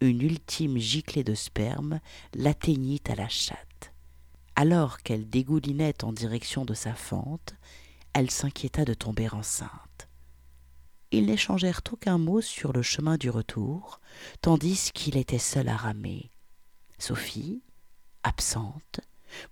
Une 0.02 0.24
ultime 0.24 0.80
giclée 0.80 1.24
de 1.24 1.36
sperme 1.36 2.00
l'atteignit 2.34 3.08
à 3.12 3.14
la 3.14 3.30
chatte. 3.30 3.94
Alors 4.56 4.98
qu'elle 5.04 5.30
dégoulinait 5.30 6.04
en 6.04 6.12
direction 6.12 6.66
de 6.66 6.74
sa 6.74 6.96
fente, 6.96 7.54
elle 8.14 8.32
s'inquiéta 8.32 8.84
de 8.84 8.96
tomber 8.96 9.30
enceinte 9.30 10.10
ils 11.12 11.26
n'échangèrent 11.26 11.82
aucun 11.92 12.18
mot 12.18 12.42
sur 12.42 12.72
le 12.72 12.82
chemin 12.82 13.18
du 13.18 13.30
retour, 13.30 14.00
tandis 14.42 14.92
qu'il 14.94 15.18
était 15.18 15.40
seul 15.40 15.68
à 15.68 15.76
ramer. 15.76 16.32
Sophie, 17.00 17.64
absente, 18.24 19.00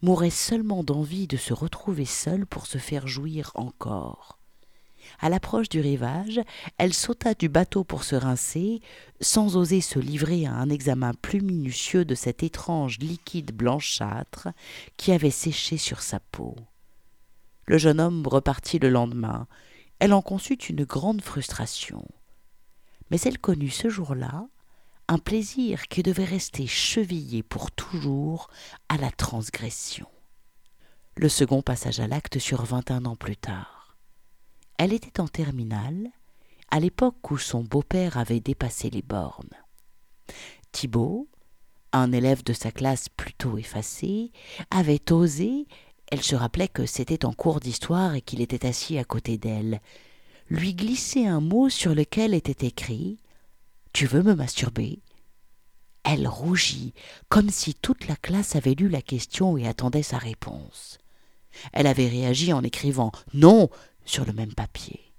mourait 0.02 0.30
seulement 0.30 0.84
d'envie 0.84 1.28
de 1.28 1.38
se 1.38 1.54
retrouver 1.54 2.06
seule 2.06 2.46
pour 2.46 2.66
se 2.66 2.78
faire 2.78 3.08
jouir 3.08 3.52
encore. 3.56 4.38
À 5.20 5.30
l'approche 5.30 5.70
du 5.70 5.80
rivage, 5.80 6.42
elle 6.78 6.94
sauta 6.94 7.34
du 7.34 7.50
bateau 7.50 7.84
pour 7.84 8.04
se 8.04 8.16
rincer, 8.16 8.82
sans 9.22 9.56
oser 9.56 9.82
se 9.82 10.00
livrer 10.00 10.46
à 10.46 10.54
un 10.54 10.70
examen 10.70 11.14
plus 11.14 11.42
minutieux 11.42 12.06
de 12.06 12.16
cet 12.16 12.44
étrange 12.44 13.00
liquide 13.00 13.52
blanchâtre 13.56 14.50
qui 14.98 15.12
avait 15.12 15.32
séché 15.32 15.78
sur 15.78 16.02
sa 16.02 16.20
peau. 16.20 16.56
Le 17.66 17.78
jeune 17.78 18.00
homme 18.00 18.26
repartit 18.28 18.80
le 18.80 18.90
lendemain, 18.90 19.48
elle 20.00 20.14
en 20.14 20.22
conçut 20.22 20.56
une 20.56 20.84
grande 20.84 21.22
frustration. 21.22 22.06
Mais 23.10 23.20
elle 23.22 23.40
connut 23.40 23.70
ce 23.70 23.90
jour-là 23.90 24.48
un 25.08 25.18
plaisir 25.20 25.88
qui 25.88 26.04
devait 26.04 26.26
rester 26.26 26.68
chevillé 26.68 27.44
pour 27.44 27.72
toujours 27.72 28.50
à 28.90 28.98
la 28.98 29.12
transgression. 29.12 30.08
Le 31.16 31.30
second 31.30 31.62
passage 31.62 32.00
à 32.00 32.08
l'acte 32.08 32.40
survint 32.40 32.84
un 32.90 33.06
an 33.06 33.16
plus 33.16 33.38
tard. 33.38 33.98
Elle 34.78 34.94
était 34.94 35.20
en 35.20 35.28
terminale, 35.28 36.10
à 36.70 36.80
l'époque 36.80 37.32
où 37.32 37.38
son 37.38 37.64
beau-père 37.64 38.18
avait 38.18 38.40
dépassé 38.40 38.90
les 38.90 39.02
bornes. 39.02 39.56
Thibault, 40.72 41.28
un 41.94 42.12
élève 42.12 42.44
de 42.44 42.54
sa 42.54 42.72
classe 42.72 43.10
plutôt 43.10 43.58
effacé, 43.58 44.32
avait 44.70 45.12
osé 45.12 45.66
elle 46.10 46.24
se 46.24 46.36
rappelait 46.36 46.70
que 46.70 46.86
c'était 46.86 47.26
en 47.26 47.34
cours 47.34 47.60
d'histoire 47.60 48.16
et 48.16 48.22
qu'il 48.22 48.42
était 48.42 48.66
assis 48.66 48.98
à 48.98 49.04
côté 49.04 49.38
d'elle. 49.38 49.82
Lui 50.50 50.74
glisser 50.74 51.26
un 51.26 51.42
mot 51.42 51.70
sur 51.70 51.94
lequel 51.94 52.34
était 52.34 52.66
écrit 52.66 53.18
Tu 53.98 54.06
veux 54.06 54.22
me 54.22 54.36
masturber? 54.36 55.02
Elle 56.04 56.28
rougit, 56.28 56.94
comme 57.30 57.50
si 57.50 57.74
toute 57.74 58.08
la 58.08 58.16
classe 58.16 58.56
avait 58.56 58.76
lu 58.76 58.90
la 58.90 59.02
question 59.02 59.58
et 59.58 59.68
attendait 59.68 60.04
sa 60.04 60.20
réponse. 60.20 61.00
Elle 61.74 61.88
avait 61.88 62.08
réagi 62.08 62.54
en 62.54 62.62
écrivant 62.62 63.12
Non 63.34 63.72
sur 64.06 64.24
le 64.24 64.34
même 64.34 64.54
papier. 64.54 65.16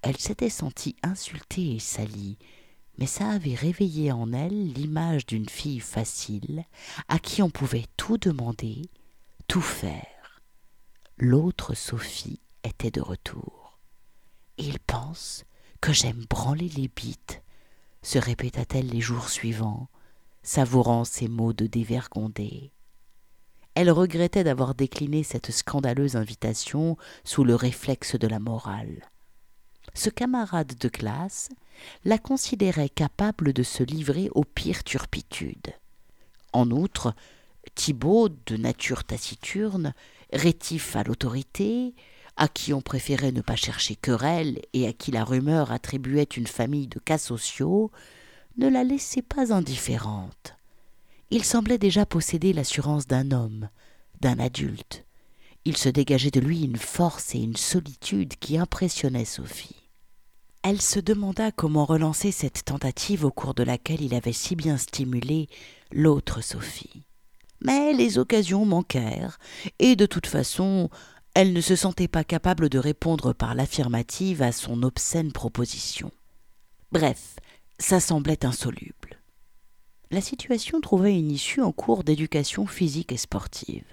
Elle 0.00 0.16
s'était 0.16 0.48
sentie 0.48 0.96
insultée 1.02 1.74
et 1.74 1.78
salie, 1.78 2.38
mais 2.96 3.04
ça 3.04 3.28
avait 3.28 3.54
réveillé 3.54 4.12
en 4.12 4.32
elle 4.32 4.72
l'image 4.72 5.26
d'une 5.26 5.50
fille 5.50 5.80
facile, 5.80 6.64
à 7.08 7.18
qui 7.18 7.42
on 7.42 7.50
pouvait 7.50 7.84
tout 7.98 8.16
demander 8.16 8.80
tout 9.46 9.60
faire. 9.60 10.40
L'autre 11.18 11.74
Sophie 11.74 12.40
était 12.62 12.90
de 12.90 13.02
retour. 13.02 13.78
Il 14.56 14.80
pense 14.80 15.44
que 15.82 15.92
j'aime 15.92 16.24
branler 16.30 16.70
les 16.70 16.88
bites, 16.88 17.43
se 18.04 18.18
répéta-t-elle 18.18 18.88
les 18.88 19.00
jours 19.00 19.30
suivants, 19.30 19.88
savourant 20.42 21.04
ces 21.04 21.26
mots 21.26 21.54
de 21.54 21.66
dévergondée. 21.66 22.70
Elle 23.74 23.90
regrettait 23.90 24.44
d'avoir 24.44 24.74
décliné 24.74 25.24
cette 25.24 25.50
scandaleuse 25.50 26.14
invitation 26.14 26.96
sous 27.24 27.42
le 27.42 27.56
réflexe 27.56 28.14
de 28.16 28.28
la 28.28 28.38
morale. 28.38 29.10
Ce 29.94 30.10
camarade 30.10 30.74
de 30.78 30.88
classe 30.88 31.48
la 32.04 32.18
considérait 32.18 32.90
capable 32.90 33.52
de 33.52 33.62
se 33.62 33.82
livrer 33.82 34.28
aux 34.34 34.44
pires 34.44 34.84
turpitudes. 34.84 35.72
En 36.52 36.70
outre, 36.70 37.14
Thibault, 37.74 38.28
de 38.28 38.56
nature 38.56 39.04
taciturne, 39.04 39.94
rétif 40.32 40.94
à 40.94 41.02
l'autorité, 41.02 41.94
à 42.36 42.48
qui 42.48 42.72
on 42.72 42.80
préférait 42.80 43.32
ne 43.32 43.40
pas 43.40 43.56
chercher 43.56 43.94
querelle 43.94 44.60
et 44.72 44.86
à 44.88 44.92
qui 44.92 45.10
la 45.10 45.24
rumeur 45.24 45.72
attribuait 45.72 46.22
une 46.24 46.46
famille 46.46 46.88
de 46.88 46.98
cas 46.98 47.18
sociaux, 47.18 47.90
ne 48.56 48.68
la 48.68 48.84
laissait 48.84 49.22
pas 49.22 49.52
indifférente. 49.52 50.56
Il 51.30 51.44
semblait 51.44 51.78
déjà 51.78 52.06
posséder 52.06 52.52
l'assurance 52.52 53.06
d'un 53.06 53.30
homme, 53.30 53.68
d'un 54.20 54.38
adulte. 54.38 55.04
Il 55.64 55.76
se 55.76 55.88
dégageait 55.88 56.30
de 56.30 56.40
lui 56.40 56.62
une 56.62 56.76
force 56.76 57.34
et 57.34 57.38
une 57.38 57.56
solitude 57.56 58.34
qui 58.38 58.58
impressionnaient 58.58 59.24
Sophie. 59.24 59.90
Elle 60.62 60.80
se 60.80 61.00
demanda 61.00 61.52
comment 61.52 61.84
relancer 61.84 62.32
cette 62.32 62.64
tentative 62.64 63.24
au 63.24 63.30
cours 63.30 63.54
de 63.54 63.62
laquelle 63.62 64.02
il 64.02 64.14
avait 64.14 64.32
si 64.32 64.56
bien 64.56 64.76
stimulé 64.76 65.48
l'autre 65.92 66.42
Sophie 66.42 67.04
mais 67.64 67.94
les 67.94 68.18
occasions 68.18 68.64
manquèrent, 68.64 69.38
et 69.78 69.96
de 69.96 70.06
toute 70.06 70.26
façon, 70.26 70.90
elle 71.34 71.52
ne 71.52 71.60
se 71.60 71.74
sentait 71.74 72.08
pas 72.08 72.22
capable 72.22 72.68
de 72.68 72.78
répondre 72.78 73.32
par 73.32 73.54
l'affirmative 73.56 74.40
à 74.40 74.52
son 74.52 74.84
obscène 74.84 75.32
proposition. 75.32 76.12
Bref, 76.92 77.36
ça 77.80 77.98
semblait 77.98 78.46
insoluble. 78.46 79.20
La 80.12 80.20
situation 80.20 80.80
trouvait 80.80 81.18
une 81.18 81.32
issue 81.32 81.60
en 81.60 81.72
cours 81.72 82.04
d'éducation 82.04 82.66
physique 82.66 83.10
et 83.10 83.16
sportive. 83.16 83.84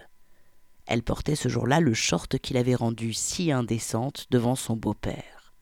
Elle 0.85 1.01
portait 1.01 1.35
ce 1.35 1.49
jour-là 1.49 1.79
le 1.79 1.95
short 1.95 2.37
qui 2.37 2.53
l'avait 2.53 2.75
rendue 2.75 3.13
si 3.13 3.51
indécente 3.51 4.27
devant 4.29 4.55
son 4.55 4.75
beau-père. 4.75 5.53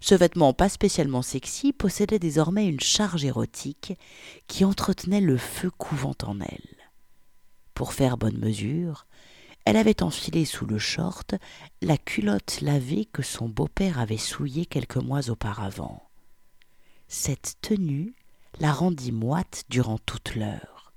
Ce 0.00 0.14
vêtement 0.14 0.52
pas 0.52 0.68
spécialement 0.68 1.22
sexy 1.22 1.72
possédait 1.72 2.20
désormais 2.20 2.66
une 2.66 2.80
charge 2.80 3.24
érotique 3.24 3.94
qui 4.46 4.64
entretenait 4.64 5.20
le 5.20 5.36
feu 5.36 5.70
couvant 5.70 6.14
en 6.24 6.40
elle. 6.40 6.76
Pour 7.74 7.92
faire 7.92 8.18
bonne 8.18 8.38
mesure, 8.38 9.06
Elle 9.64 9.76
avait 9.76 10.02
enfilé 10.02 10.44
sous 10.44 10.66
le 10.66 10.78
short 10.78 11.34
la 11.80 11.96
culotte 11.96 12.60
lavée 12.60 13.04
que 13.04 13.22
son 13.22 13.48
beau-père 13.48 13.98
avait 13.98 14.16
souillée 14.16 14.66
quelques 14.66 14.96
mois 14.96 15.30
auparavant. 15.30 16.08
Cette 17.06 17.56
tenue 17.60 18.14
la 18.58 18.72
rendit 18.72 19.12
moite 19.12 19.64
durant 19.68 19.98
toute 19.98 20.34
l'heure. 20.34 20.92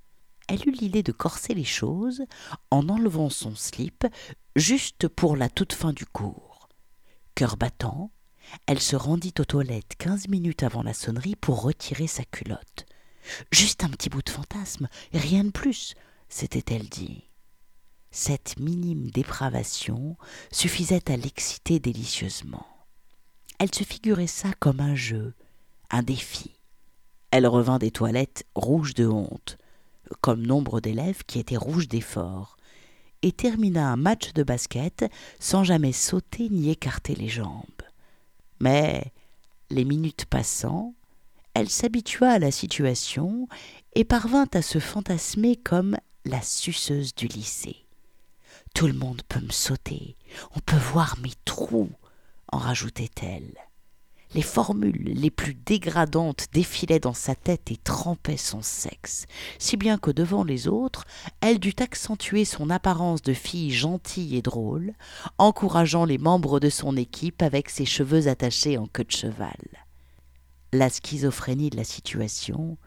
Elle 0.47 0.67
eut 0.67 0.71
l'idée 0.71 1.03
de 1.03 1.11
corser 1.11 1.53
les 1.53 1.63
choses 1.65 2.23
en 2.71 2.89
enlevant 2.89 3.29
son 3.29 3.55
slip 3.55 4.05
juste 4.55 5.07
pour 5.07 5.35
la 5.35 5.49
toute 5.49 5.73
fin 5.73 5.93
du 5.93 6.05
cours. 6.05 6.69
Cœur 7.35 7.57
battant, 7.57 8.11
elle 8.67 8.79
se 8.79 8.95
rendit 8.95 9.33
aux 9.39 9.45
toilettes 9.45 9.95
quinze 9.97 10.27
minutes 10.27 10.63
avant 10.63 10.83
la 10.83 10.93
sonnerie 10.93 11.35
pour 11.35 11.61
retirer 11.61 12.07
sa 12.07 12.23
culotte. 12.23 12.85
Juste 13.51 13.83
un 13.83 13.89
petit 13.89 14.09
bout 14.09 14.21
de 14.21 14.29
fantasme, 14.29 14.87
rien 15.13 15.43
de 15.43 15.49
plus, 15.49 15.95
s'était-elle 16.29 16.87
dit. 16.87 17.24
Cette 18.17 18.61
minime 18.61 19.11
dépravation 19.11 20.15
suffisait 20.49 21.11
à 21.11 21.17
l'exciter 21.17 21.81
délicieusement. 21.81 22.65
Elle 23.59 23.75
se 23.75 23.83
figurait 23.83 24.25
ça 24.25 24.53
comme 24.57 24.79
un 24.79 24.95
jeu, 24.95 25.33
un 25.91 26.01
défi. 26.01 26.51
Elle 27.31 27.45
revint 27.45 27.77
des 27.77 27.91
toilettes 27.91 28.45
rouge 28.55 28.93
de 28.93 29.05
honte, 29.05 29.57
comme 30.21 30.47
nombre 30.47 30.79
d'élèves 30.79 31.25
qui 31.27 31.39
étaient 31.39 31.57
rouges 31.57 31.89
d'effort, 31.89 32.55
et 33.21 33.33
termina 33.33 33.91
un 33.91 33.97
match 33.97 34.31
de 34.31 34.43
basket 34.43 35.05
sans 35.41 35.65
jamais 35.65 35.91
sauter 35.91 36.47
ni 36.47 36.69
écarter 36.69 37.15
les 37.15 37.27
jambes. 37.27 37.65
Mais, 38.61 39.11
les 39.69 39.83
minutes 39.83 40.23
passant, 40.23 40.95
elle 41.53 41.69
s'habitua 41.69 42.29
à 42.29 42.39
la 42.39 42.51
situation 42.51 43.49
et 43.93 44.05
parvint 44.05 44.47
à 44.53 44.61
se 44.61 44.79
fantasmer 44.79 45.57
comme 45.57 45.97
la 46.23 46.41
suceuse 46.41 47.13
du 47.13 47.27
lycée. 47.27 47.84
Tout 48.75 48.87
le 48.87 48.93
monde 48.93 49.21
peut 49.29 49.39
me 49.39 49.53
sauter, 49.53 50.17
on 50.53 50.59
peut 50.59 50.75
voir 50.75 51.17
mes 51.23 51.31
trous, 51.45 51.89
en 52.51 52.57
rajoutait-elle. 52.57 53.53
Les 54.33 54.41
formules 54.41 55.13
les 55.13 55.29
plus 55.29 55.53
dégradantes 55.53 56.47
défilaient 56.51 56.99
dans 56.99 57.13
sa 57.13 57.35
tête 57.35 57.71
et 57.71 57.77
trempaient 57.77 58.35
son 58.35 58.61
sexe, 58.61 59.27
si 59.59 59.77
bien 59.77 59.97
que 59.97 60.11
devant 60.11 60.43
les 60.43 60.67
autres, 60.67 61.05
elle 61.39 61.59
dut 61.59 61.75
accentuer 61.79 62.43
son 62.43 62.69
apparence 62.69 63.21
de 63.21 63.31
fille 63.33 63.71
gentille 63.71 64.35
et 64.35 64.41
drôle, 64.41 64.91
encourageant 65.37 66.03
les 66.03 66.17
membres 66.17 66.59
de 66.59 66.69
son 66.69 66.97
équipe 66.97 67.41
avec 67.43 67.69
ses 67.69 67.85
cheveux 67.85 68.27
attachés 68.27 68.77
en 68.77 68.87
queue 68.87 69.05
de 69.05 69.11
cheval. 69.11 69.55
La 70.73 70.89
schizophrénie 70.89 71.69
de 71.69 71.77
la 71.77 71.85
situation, 71.85 72.77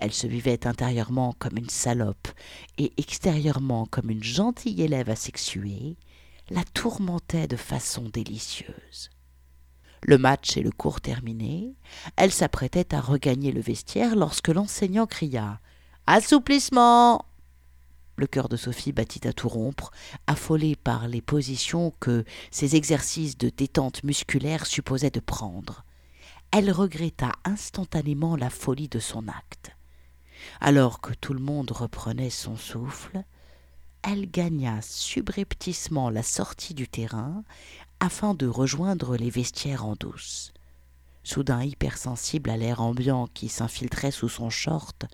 elle 0.00 0.12
se 0.12 0.26
vivait 0.26 0.66
intérieurement 0.66 1.34
comme 1.38 1.58
une 1.58 1.68
salope 1.68 2.28
et 2.78 2.92
extérieurement 2.96 3.86
comme 3.86 4.10
une 4.10 4.24
gentille 4.24 4.82
élève 4.82 5.10
asexuée, 5.10 5.96
la 6.48 6.64
tourmentait 6.64 7.46
de 7.46 7.56
façon 7.56 8.08
délicieuse. 8.08 9.10
Le 10.02 10.16
match 10.16 10.56
et 10.56 10.62
le 10.62 10.72
cours 10.72 11.00
terminés, 11.00 11.74
elle 12.16 12.32
s'apprêtait 12.32 12.94
à 12.94 13.00
regagner 13.00 13.52
le 13.52 13.60
vestiaire 13.60 14.16
lorsque 14.16 14.48
l'enseignant 14.48 15.06
cria 15.06 15.60
Assouplissement 16.06 17.26
Le 18.16 18.26
cœur 18.26 18.48
de 18.48 18.56
Sophie 18.56 18.92
battit 18.92 19.28
à 19.28 19.34
tout 19.34 19.48
rompre, 19.48 19.90
affolée 20.26 20.74
par 20.74 21.06
les 21.06 21.20
positions 21.20 21.92
que 22.00 22.24
ces 22.50 22.74
exercices 22.76 23.36
de 23.36 23.50
détente 23.50 24.02
musculaire 24.02 24.66
supposaient 24.66 25.10
de 25.10 25.20
prendre. 25.20 25.84
Elle 26.50 26.72
regretta 26.72 27.32
instantanément 27.44 28.34
la 28.36 28.50
folie 28.50 28.88
de 28.88 28.98
son 28.98 29.28
acte. 29.28 29.76
Alors 30.60 31.00
que 31.00 31.12
tout 31.14 31.34
le 31.34 31.40
monde 31.40 31.70
reprenait 31.70 32.30
son 32.30 32.56
souffle, 32.56 33.22
elle 34.02 34.30
gagna 34.30 34.80
subrepticement 34.82 36.10
la 36.10 36.22
sortie 36.22 36.74
du 36.74 36.88
terrain 36.88 37.44
afin 38.00 38.34
de 38.34 38.46
rejoindre 38.46 39.16
les 39.16 39.30
vestiaires 39.30 39.84
en 39.84 39.94
douce. 39.94 40.52
Soudain 41.22 41.62
hypersensible 41.62 42.48
à 42.48 42.56
l'air 42.56 42.80
ambiant 42.80 43.26
qui 43.26 43.48
s'infiltrait 43.48 44.10
sous 44.10 44.30
son 44.30 44.48
short, 44.48 45.04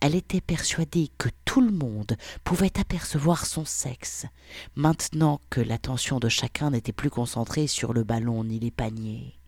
elle 0.00 0.14
était 0.14 0.40
persuadée 0.40 1.10
que 1.18 1.28
tout 1.44 1.60
le 1.60 1.70
monde 1.70 2.16
pouvait 2.44 2.78
apercevoir 2.80 3.44
son 3.44 3.66
sexe, 3.66 4.24
maintenant 4.74 5.40
que 5.50 5.60
l'attention 5.60 6.18
de 6.18 6.30
chacun 6.30 6.70
n'était 6.70 6.92
plus 6.92 7.10
concentrée 7.10 7.66
sur 7.66 7.92
le 7.92 8.04
ballon 8.04 8.44
ni 8.44 8.58
les 8.58 8.70
paniers. 8.70 9.39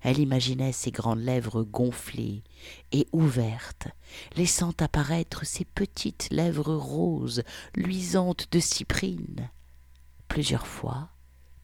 Elle 0.00 0.18
imaginait 0.18 0.72
ses 0.72 0.90
grandes 0.90 1.20
lèvres 1.20 1.62
gonflées 1.64 2.44
et 2.92 3.08
ouvertes, 3.12 3.88
laissant 4.36 4.72
apparaître 4.78 5.44
ses 5.44 5.64
petites 5.64 6.28
lèvres 6.30 6.74
roses, 6.74 7.42
luisantes 7.74 8.46
de 8.52 8.60
cyprine. 8.60 9.50
Plusieurs 10.28 10.66
fois, 10.66 11.08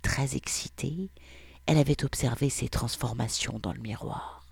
très 0.03 0.35
excitée, 0.37 1.11
elle 1.67 1.79
avait 1.79 2.05
observé 2.05 2.51
ces 2.51 2.69
transformations 2.69 3.59
dans 3.63 3.73
le 3.73 3.81
miroir. 3.81 4.45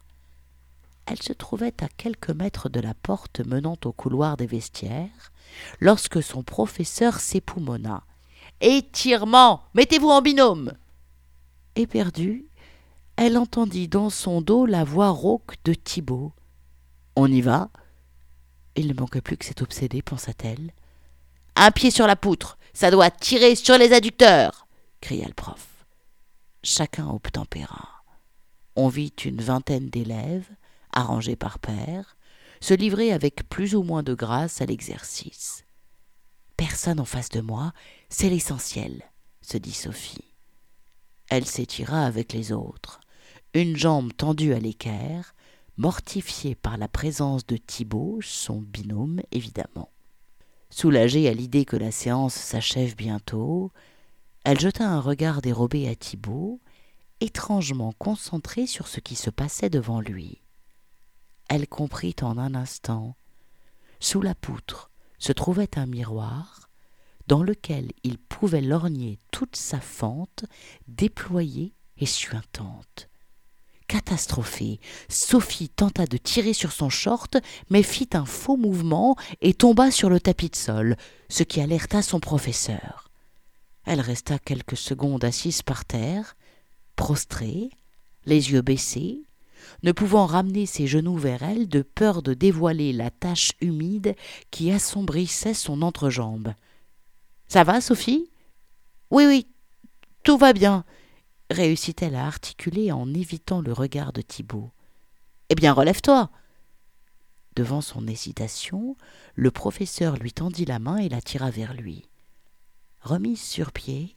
Elle 1.07 1.21
se 1.21 1.33
trouvait 1.33 1.83
à 1.83 1.89
quelques 1.89 2.31
mètres 2.31 2.69
de 2.69 2.81
la 2.81 2.95
porte 2.95 3.41
menant 3.41 3.77
au 3.85 3.93
couloir 3.93 4.37
des 4.37 4.47
vestiaires, 4.47 5.33
lorsque 5.81 6.23
son 6.23 6.43
professeur 6.43 7.19
s'époumonna. 7.19 8.05
Étirement. 8.61 9.65
Mettez-vous 9.75 10.09
en 10.09 10.23
binôme. 10.23 10.73
Éperdue, 11.75 12.47
elle 13.17 13.39
entendit 13.39 13.89
dans 13.89 14.11
son 14.11 14.41
dos 14.41 14.67
la 14.67 14.85
voix 14.85 15.11
rauque 15.11 15.55
de 15.65 15.75
Thibault. 15.75 16.33
On 17.17 17.31
y 17.31 17.41
va 17.41 17.71
Il 18.77 18.89
ne 18.89 18.95
manquait 18.95 19.21
plus 19.21 19.37
que 19.37 19.45
cet 19.45 19.63
obsédé, 19.63 20.03
pensa-t-elle. 20.03 20.73
Un 21.57 21.71
pied 21.71 21.91
sur 21.91 22.07
la 22.07 22.17
poutre, 22.17 22.59
ça 22.73 22.91
doit 22.91 23.11
tirer 23.11 23.55
sur 23.55 23.77
les 23.79 23.93
adducteurs 23.93 24.67
cria 25.03 25.27
le 25.27 25.35
prof. 25.35 25.85
Chacun 26.63 27.09
obtempéra. 27.09 28.05
On 28.77 28.89
vit 28.89 29.13
une 29.25 29.43
vingtaine 29.43 29.91
d'élèves, 29.91 30.49
arrangés 30.93 31.37
par 31.37 31.59
paires, 31.59 32.17
se 32.61 32.73
livrer 32.73 33.13
avec 33.13 33.49
plus 33.51 33.75
ou 33.75 33.83
moins 33.83 34.03
de 34.03 34.15
grâce 34.15 34.63
à 34.63 34.67
l'exercice. 34.67 35.65
Personne 36.57 37.01
en 37.01 37.05
face 37.05 37.29
de 37.29 37.41
moi, 37.41 37.73
c'est 38.09 38.31
l'essentiel, 38.31 39.03
se 39.43 39.59
dit 39.59 39.73
Sophie. 39.73 40.33
Elle 41.29 41.47
s'étira 41.47 42.07
avec 42.07 42.33
les 42.33 42.53
autres, 42.53 43.01
une 43.55 43.77
jambe 43.77 44.13
tendue 44.17 44.55
à 44.55 44.59
l'équerre, 44.59 45.35
mortifiée 45.77 46.55
par 46.55 46.79
la 46.79 46.89
présence 46.89 47.47
de 47.47 47.57
Thibault, 47.57 48.21
son 48.23 48.61
binôme 48.61 49.21
évidemment. 49.31 49.91
Soulagée 50.71 51.29
à 51.29 51.35
l'idée 51.35 51.67
que 51.67 51.77
la 51.77 51.91
séance 51.91 52.35
s'achève 52.35 52.97
bientôt, 52.97 53.71
elle 54.45 54.59
jeta 54.59 54.89
un 54.89 55.01
regard 55.01 55.43
dérobé 55.43 55.87
à 55.89 55.95
Thibault, 55.95 56.61
étrangement 57.21 57.93
concentré 57.99 58.67
sur 58.67 58.89
ce 58.89 59.01
qui 59.01 59.17
se 59.17 59.29
passait 59.29 59.71
devant 59.71 60.01
lui. 60.01 60.41
Elle 61.49 61.69
comprit 61.69 62.17
en 62.23 62.39
un 62.39 62.55
instant. 62.55 63.15
Sous 64.01 64.23
la 64.23 64.35
poutre 64.35 64.91
se 65.19 65.33
trouvait 65.33 65.79
un 65.79 65.87
miroir 65.87 66.71
dans 67.29 67.43
lequel 67.43 67.93
il 68.03 68.19
pouvait 68.19 68.63
lorgner 68.63 69.19
toute 69.31 69.57
sa 69.57 69.81
fente 69.81 70.47
déployée 70.89 71.75
et 71.99 72.07
suintante. 72.07 73.11
Catastrophée, 73.93 74.81
Sophie 75.11 75.69
tenta 75.69 76.07
de 76.07 76.17
tirer 76.17 76.55
sur 76.55 76.73
son 76.73 76.89
short, 76.89 77.37
mais 77.69 77.83
fit 77.83 78.09
un 78.15 78.25
faux 78.25 78.57
mouvement 78.57 79.17
et 79.43 79.53
tomba 79.53 79.91
sur 79.91 80.09
le 80.09 80.19
tapis 80.19 80.49
de 80.49 80.57
sol, 80.57 80.97
ce 81.29 81.43
qui 81.43 81.61
alerta 81.61 82.01
son 82.01 82.19
professeur. 82.19 83.11
Elle 83.85 84.01
resta 84.01 84.39
quelques 84.39 84.79
secondes 84.79 85.25
assise 85.25 85.61
par 85.61 85.85
terre, 85.85 86.39
prostrée, 86.97 87.69
les 88.25 88.53
yeux 88.53 88.63
baissés, 88.63 89.25
ne 89.83 89.93
pouvant 89.93 90.25
ramener 90.25 90.65
ses 90.65 90.87
genoux 90.87 91.19
vers 91.19 91.43
elle 91.43 91.69
de 91.69 91.83
peur 91.83 92.23
de 92.23 92.33
dévoiler 92.33 92.95
la 92.95 93.11
tache 93.11 93.53
humide 93.61 94.17
qui 94.51 94.73
assombrissait 94.73 95.53
son 95.53 95.83
entrejambe. 95.83 96.55
Ça 97.47 97.63
va, 97.63 97.83
Sophie? 97.83 98.31
Oui, 99.11 99.27
oui, 99.27 99.47
tout 100.23 100.39
va 100.39 100.55
bien, 100.55 100.87
réussit-elle 101.53 102.15
à 102.15 102.27
articuler 102.27 102.93
en 102.93 103.13
évitant 103.15 103.61
le 103.61 103.73
regard 103.73 104.13
de 104.13 104.23
Thibault. 104.23 104.71
Eh 105.49 105.55
bien, 105.55 105.73
relève-toi. 105.73 106.31
Devant 107.55 107.81
son 107.81 108.07
hésitation, 108.07 108.97
le 109.35 109.51
professeur 109.51 110.17
lui 110.17 110.33
tendit 110.33 110.65
la 110.65 110.79
main 110.79 110.97
et 110.97 111.09
la 111.09 111.21
tira 111.21 111.51
vers 111.51 111.75
lui. 111.75 112.09
Remise 113.03 113.41
sur 113.41 113.73
pied, 113.73 114.17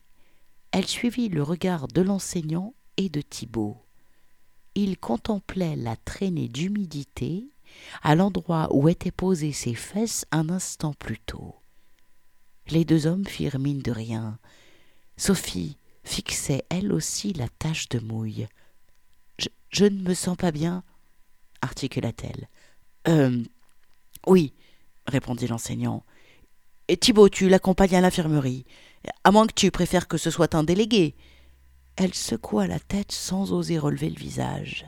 elle 0.71 0.87
suivit 0.87 1.29
le 1.29 1.43
regard 1.43 1.87
de 1.87 2.01
l'enseignant 2.01 2.73
et 2.97 3.09
de 3.09 3.21
Thibault. 3.21 3.81
Il 4.75 4.97
contemplait 4.97 5.75
la 5.75 5.95
traînée 5.95 6.47
d'humidité 6.47 7.49
à 8.03 8.15
l'endroit 8.15 8.67
où 8.73 8.87
étaient 8.87 9.11
posées 9.11 9.53
ses 9.53 9.73
fesses 9.73 10.25
un 10.31 10.49
instant 10.49 10.93
plus 10.93 11.19
tôt. 11.19 11.55
Les 12.67 12.85
deux 12.85 13.07
hommes 13.07 13.25
firent 13.25 13.59
mine 13.59 13.81
de 13.81 13.91
rien. 13.91 14.39
Sophie 15.17 15.77
fixait 16.05 16.63
elle 16.69 16.93
aussi 16.93 17.33
la 17.33 17.49
tache 17.49 17.89
de 17.89 17.99
mouille. 17.99 18.47
Je, 19.69 19.85
ne 19.85 20.01
me 20.01 20.13
sens 20.13 20.37
pas 20.37 20.51
bien, 20.51 20.83
articula-t-elle. 21.61 22.47
Euh. 23.09 23.43
Oui, 24.25 24.53
répondit 25.05 25.47
l'enseignant. 25.47 26.03
Et 26.87 26.97
Thibaut, 26.97 27.29
tu 27.29 27.49
l'accompagnes 27.49 27.95
à 27.95 28.01
l'infirmerie, 28.01 28.65
à 29.23 29.31
moins 29.31 29.47
que 29.47 29.53
tu 29.53 29.71
préfères 29.71 30.07
que 30.07 30.17
ce 30.17 30.29
soit 30.29 30.55
un 30.55 30.63
délégué. 30.63 31.15
Elle 31.97 32.13
secoua 32.13 32.67
la 32.67 32.79
tête 32.79 33.11
sans 33.11 33.51
oser 33.51 33.77
relever 33.77 34.09
le 34.09 34.19
visage. 34.19 34.85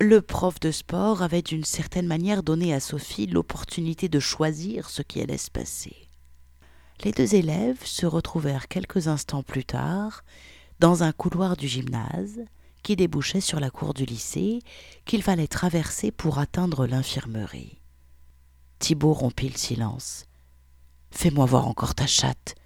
Le 0.00 0.20
prof 0.20 0.58
de 0.58 0.72
sport 0.72 1.22
avait 1.22 1.42
d'une 1.42 1.64
certaine 1.64 2.06
manière 2.06 2.42
donné 2.42 2.74
à 2.74 2.80
Sophie 2.80 3.26
l'opportunité 3.26 4.08
de 4.08 4.18
choisir 4.18 4.90
ce 4.90 5.02
qui 5.02 5.20
allait 5.20 5.38
se 5.38 5.50
passer. 5.50 6.08
Les 7.04 7.12
deux 7.12 7.34
élèves 7.34 7.84
se 7.84 8.06
retrouvèrent 8.06 8.68
quelques 8.68 9.08
instants 9.08 9.42
plus 9.42 9.64
tard 9.64 10.22
dans 10.78 11.02
un 11.02 11.12
couloir 11.12 11.56
du 11.56 11.68
gymnase 11.68 12.40
qui 12.82 12.96
débouchait 12.96 13.40
sur 13.40 13.60
la 13.60 13.70
cour 13.70 13.94
du 13.94 14.04
lycée 14.04 14.60
qu'il 15.04 15.22
fallait 15.22 15.46
traverser 15.46 16.10
pour 16.10 16.38
atteindre 16.38 16.86
l'infirmerie. 16.86 17.78
Thibault 18.78 19.12
rompit 19.12 19.48
le 19.48 19.56
silence. 19.56 20.26
Fais-moi 21.10 21.46
voir 21.46 21.68
encore 21.68 21.94
ta 21.94 22.06
chatte. 22.06 22.56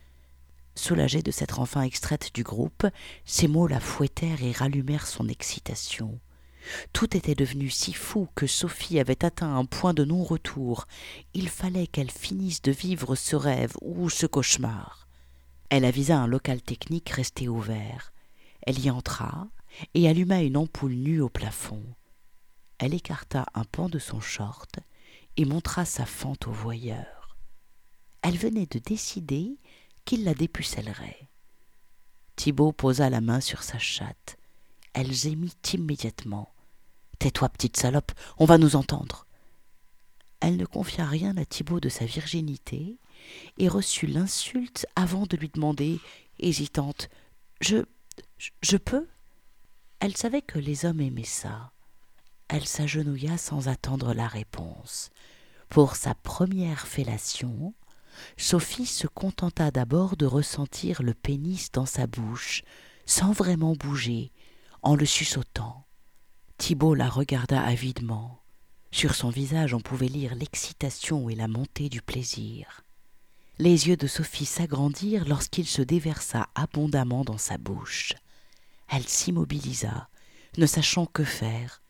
Soulagée 0.74 1.22
de 1.22 1.30
s'être 1.30 1.60
enfin 1.60 1.82
extraite 1.82 2.30
du 2.34 2.42
groupe, 2.42 2.86
ces 3.24 3.48
mots 3.48 3.66
la 3.66 3.80
fouettèrent 3.80 4.42
et 4.42 4.52
rallumèrent 4.52 5.06
son 5.06 5.28
excitation. 5.28 6.18
Tout 6.92 7.16
était 7.16 7.34
devenu 7.34 7.70
si 7.70 7.92
fou 7.92 8.28
que 8.34 8.46
Sophie 8.46 8.98
avait 8.98 9.24
atteint 9.24 9.54
un 9.56 9.64
point 9.64 9.94
de 9.94 10.04
non-retour. 10.04 10.86
Il 11.34 11.48
fallait 11.48 11.86
qu'elle 11.86 12.10
finisse 12.10 12.62
de 12.62 12.72
vivre 12.72 13.14
ce 13.14 13.36
rêve 13.36 13.74
ou 13.82 14.10
ce 14.10 14.26
cauchemar. 14.26 15.06
Elle 15.70 15.84
avisa 15.84 16.18
un 16.18 16.26
local 16.26 16.62
technique 16.62 17.10
resté 17.10 17.48
ouvert. 17.48 18.12
Elle 18.62 18.84
y 18.84 18.90
entra 18.90 19.48
et 19.94 20.08
alluma 20.08 20.42
une 20.42 20.56
ampoule 20.56 20.94
nue 20.94 21.20
au 21.20 21.28
plafond. 21.28 21.82
Elle 22.78 22.94
écarta 22.94 23.46
un 23.54 23.64
pan 23.64 23.88
de 23.88 23.98
son 23.98 24.20
short 24.20 24.78
et 25.36 25.44
montra 25.44 25.84
sa 25.84 26.06
fente 26.06 26.46
au 26.46 26.52
voyeur. 26.52 27.36
Elle 28.22 28.36
venait 28.36 28.66
de 28.66 28.78
décider 28.78 29.56
qu'il 30.04 30.24
la 30.24 30.34
dépucellerait. 30.34 31.28
Thibault 32.36 32.72
posa 32.72 33.08
la 33.08 33.20
main 33.20 33.40
sur 33.40 33.62
sa 33.62 33.78
chatte. 33.78 34.36
Elle 34.92 35.12
gémit 35.12 35.54
immédiatement. 35.72 36.52
Tais-toi, 37.18 37.48
petite 37.48 37.76
salope, 37.76 38.12
on 38.38 38.44
va 38.44 38.58
nous 38.58 38.76
entendre. 38.76 39.26
Elle 40.40 40.56
ne 40.56 40.66
confia 40.66 41.06
rien 41.06 41.36
à 41.36 41.44
Thibault 41.44 41.80
de 41.80 41.88
sa 41.88 42.04
virginité 42.04 42.98
et 43.58 43.68
reçut 43.68 44.06
l'insulte 44.06 44.86
avant 44.94 45.26
de 45.26 45.36
lui 45.36 45.48
demander, 45.48 45.98
hésitante, 46.38 47.08
Je. 47.60 47.84
je 48.60 48.76
peux? 48.76 49.06
Elle 50.00 50.16
savait 50.16 50.42
que 50.42 50.58
les 50.58 50.84
hommes 50.84 51.00
aimaient 51.00 51.24
ça. 51.24 51.72
Elle 52.48 52.66
s'agenouilla 52.66 53.38
sans 53.38 53.68
attendre 53.68 54.12
la 54.12 54.28
réponse. 54.28 55.10
Pour 55.68 55.96
sa 55.96 56.14
première 56.14 56.86
fellation, 56.86 57.74
Sophie 58.36 58.86
se 58.86 59.06
contenta 59.06 59.70
d'abord 59.70 60.16
de 60.16 60.26
ressentir 60.26 61.02
le 61.02 61.14
pénis 61.14 61.72
dans 61.72 61.86
sa 61.86 62.06
bouche, 62.06 62.62
sans 63.04 63.32
vraiment 63.32 63.74
bouger, 63.74 64.32
en 64.82 64.94
le 64.94 65.06
suçotant. 65.06 65.85
Thibault 66.58 66.94
la 66.94 67.08
regarda 67.08 67.62
avidement. 67.62 68.40
Sur 68.90 69.14
son 69.14 69.28
visage 69.28 69.74
on 69.74 69.80
pouvait 69.80 70.08
lire 70.08 70.34
l'excitation 70.34 71.28
et 71.28 71.34
la 71.34 71.48
montée 71.48 71.88
du 71.88 72.00
plaisir. 72.00 72.82
Les 73.58 73.88
yeux 73.88 73.96
de 73.96 74.06
Sophie 74.06 74.46
s'agrandirent 74.46 75.28
lorsqu'il 75.28 75.66
se 75.66 75.82
déversa 75.82 76.48
abondamment 76.54 77.24
dans 77.24 77.38
sa 77.38 77.58
bouche. 77.58 78.14
Elle 78.88 79.06
s'immobilisa, 79.06 80.08
ne 80.56 80.66
sachant 80.66 81.06
que 81.06 81.24
faire. 81.24 81.82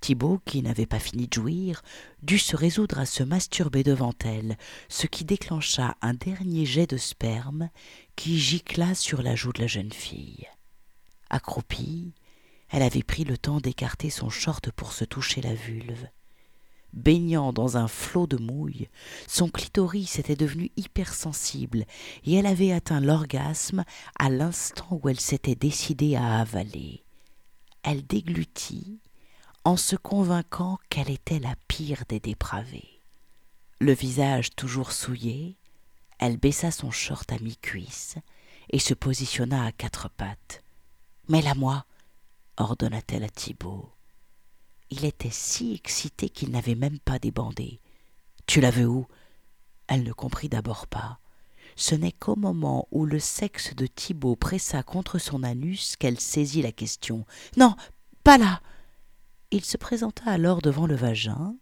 Thibault, 0.00 0.40
qui 0.44 0.62
n'avait 0.62 0.86
pas 0.86 0.98
fini 0.98 1.28
de 1.28 1.34
jouir, 1.34 1.82
dut 2.22 2.38
se 2.38 2.56
résoudre 2.56 2.98
à 2.98 3.06
se 3.06 3.22
masturber 3.22 3.82
devant 3.82 4.14
elle, 4.24 4.56
ce 4.88 5.06
qui 5.06 5.24
déclencha 5.24 5.96
un 6.02 6.14
dernier 6.14 6.66
jet 6.66 6.86
de 6.86 6.96
sperme 6.96 7.70
qui 8.16 8.38
gicla 8.38 8.94
sur 8.94 9.22
la 9.22 9.36
joue 9.36 9.52
de 9.52 9.60
la 9.60 9.66
jeune 9.66 9.92
fille. 9.92 10.46
Accroupie, 11.30 12.12
elle 12.72 12.82
avait 12.82 13.02
pris 13.02 13.24
le 13.24 13.36
temps 13.36 13.60
d'écarter 13.60 14.10
son 14.10 14.30
short 14.30 14.70
pour 14.72 14.92
se 14.92 15.04
toucher 15.04 15.42
la 15.42 15.54
vulve. 15.54 16.08
Baignant 16.94 17.52
dans 17.52 17.76
un 17.76 17.88
flot 17.88 18.26
de 18.26 18.36
mouille, 18.36 18.88
son 19.26 19.48
clitoris 19.48 20.18
était 20.18 20.36
devenu 20.36 20.70
hypersensible 20.76 21.84
et 22.24 22.34
elle 22.34 22.46
avait 22.46 22.72
atteint 22.72 23.00
l'orgasme 23.00 23.84
à 24.18 24.28
l'instant 24.28 25.00
où 25.02 25.08
elle 25.08 25.20
s'était 25.20 25.54
décidée 25.54 26.16
à 26.16 26.40
avaler. 26.40 27.02
Elle 27.82 28.06
déglutit 28.06 29.00
en 29.64 29.76
se 29.76 29.96
convainquant 29.96 30.78
qu'elle 30.88 31.10
était 31.10 31.38
la 31.38 31.54
pire 31.68 32.04
des 32.08 32.20
dépravées. 32.20 33.00
Le 33.80 33.92
visage 33.92 34.50
toujours 34.54 34.92
souillé, 34.92 35.56
elle 36.18 36.36
baissa 36.36 36.70
son 36.70 36.90
short 36.90 37.30
à 37.32 37.38
mi-cuisse 37.38 38.16
et 38.70 38.78
se 38.78 38.94
positionna 38.94 39.64
à 39.64 39.72
quatre 39.72 40.08
pattes. 40.10 40.62
Mets-la-moi, 41.28 41.84
ordonna-t-elle 42.56 43.24
à 43.24 43.28
Thibault. 43.28 43.90
Il 44.90 45.04
était 45.04 45.30
si 45.30 45.74
excité 45.74 46.28
qu'il 46.28 46.50
n'avait 46.50 46.74
même 46.74 46.98
pas 46.98 47.18
débandé. 47.18 47.80
Tu 48.46 48.60
la 48.60 48.70
veux 48.70 48.86
où? 48.86 49.06
Elle 49.86 50.02
ne 50.02 50.12
comprit 50.12 50.48
d'abord 50.48 50.86
pas. 50.86 51.18
Ce 51.76 51.94
n'est 51.94 52.12
qu'au 52.12 52.36
moment 52.36 52.86
où 52.90 53.06
le 53.06 53.18
sexe 53.18 53.74
de 53.74 53.86
Thibault 53.86 54.36
pressa 54.36 54.82
contre 54.82 55.18
son 55.18 55.42
anus 55.42 55.96
qu'elle 55.96 56.20
saisit 56.20 56.62
la 56.62 56.72
question. 56.72 57.24
Non, 57.56 57.74
pas 58.24 58.38
là. 58.38 58.60
Il 59.50 59.64
se 59.64 59.76
présenta 59.76 60.30
alors 60.30 60.60
devant 60.60 60.86
le 60.86 60.94
vagin 60.94 61.56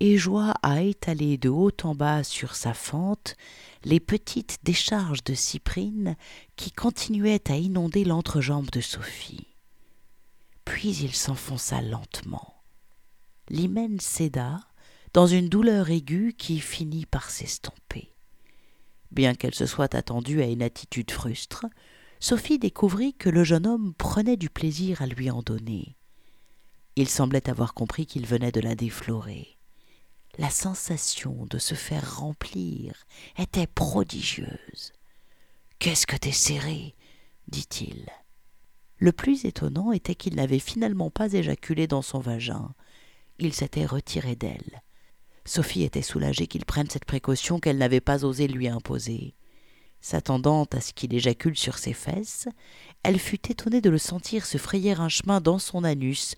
et 0.00 0.18
joua 0.18 0.54
à 0.62 0.82
étaler 0.82 1.38
de 1.38 1.48
haut 1.48 1.72
en 1.84 1.94
bas 1.94 2.22
sur 2.22 2.54
sa 2.54 2.74
fente 2.74 3.36
les 3.84 4.00
petites 4.00 4.58
décharges 4.62 5.24
de 5.24 5.34
cyprine 5.34 6.16
qui 6.56 6.70
continuaient 6.70 7.50
à 7.50 7.56
inonder 7.56 8.04
l'entrejambe 8.04 8.70
de 8.70 8.80
Sophie. 8.80 9.55
Puis 10.66 10.94
il 10.96 11.14
s'enfonça 11.14 11.80
lentement. 11.80 12.62
L'hymen 13.48 13.98
céda 13.98 14.60
dans 15.14 15.26
une 15.26 15.48
douleur 15.48 15.88
aiguë 15.88 16.34
qui 16.36 16.60
finit 16.60 17.06
par 17.06 17.30
s'estomper. 17.30 18.12
Bien 19.10 19.34
qu'elle 19.34 19.54
se 19.54 19.64
soit 19.64 19.94
attendue 19.94 20.42
à 20.42 20.46
une 20.46 20.62
attitude 20.62 21.10
frustre, 21.10 21.64
Sophie 22.20 22.58
découvrit 22.58 23.14
que 23.14 23.30
le 23.30 23.44
jeune 23.44 23.66
homme 23.66 23.94
prenait 23.94 24.36
du 24.36 24.50
plaisir 24.50 25.00
à 25.00 25.06
lui 25.06 25.30
en 25.30 25.40
donner. 25.40 25.96
Il 26.96 27.08
semblait 27.08 27.48
avoir 27.48 27.72
compris 27.72 28.04
qu'il 28.04 28.26
venait 28.26 28.52
de 28.52 28.60
la 28.60 28.74
déflorer. 28.74 29.56
La 30.38 30.50
sensation 30.50 31.46
de 31.46 31.58
se 31.58 31.74
faire 31.74 32.18
remplir 32.18 33.06
était 33.38 33.66
prodigieuse. 33.66 34.92
Qu'est-ce 35.78 36.06
que 36.06 36.16
t'es 36.16 36.32
serré? 36.32 36.94
dit-il. 37.48 38.10
Le 38.98 39.12
plus 39.12 39.44
étonnant 39.44 39.92
était 39.92 40.14
qu'il 40.14 40.36
n'avait 40.36 40.58
finalement 40.58 41.10
pas 41.10 41.32
éjaculé 41.32 41.86
dans 41.86 42.02
son 42.02 42.18
vagin. 42.18 42.74
Il 43.38 43.52
s'était 43.52 43.84
retiré 43.84 44.36
d'elle. 44.36 44.82
Sophie 45.44 45.82
était 45.82 46.02
soulagée 46.02 46.46
qu'il 46.46 46.64
prenne 46.64 46.90
cette 46.90 47.04
précaution 47.04 47.60
qu'elle 47.60 47.78
n'avait 47.78 48.00
pas 48.00 48.24
osé 48.24 48.48
lui 48.48 48.68
imposer. 48.68 49.34
S'attendant 50.00 50.64
à 50.72 50.80
ce 50.80 50.92
qu'il 50.92 51.14
éjacule 51.14 51.56
sur 51.56 51.78
ses 51.78 51.92
fesses, 51.92 52.48
elle 53.02 53.18
fut 53.18 53.50
étonnée 53.50 53.80
de 53.80 53.90
le 53.90 53.98
sentir 53.98 54.46
se 54.46 54.58
frayer 54.58 54.92
un 54.92 55.08
chemin 55.08 55.40
dans 55.40 55.58
son 55.58 55.84
anus, 55.84 56.34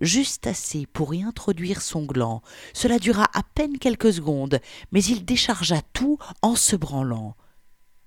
juste 0.00 0.46
assez 0.46 0.86
pour 0.86 1.14
y 1.14 1.22
introduire 1.22 1.82
son 1.82 2.04
gland. 2.04 2.42
Cela 2.72 2.98
dura 2.98 3.28
à 3.34 3.42
peine 3.42 3.78
quelques 3.78 4.14
secondes, 4.14 4.60
mais 4.90 5.02
il 5.04 5.24
déchargea 5.24 5.82
tout 5.92 6.18
en 6.42 6.56
se 6.56 6.76
branlant. 6.76 7.36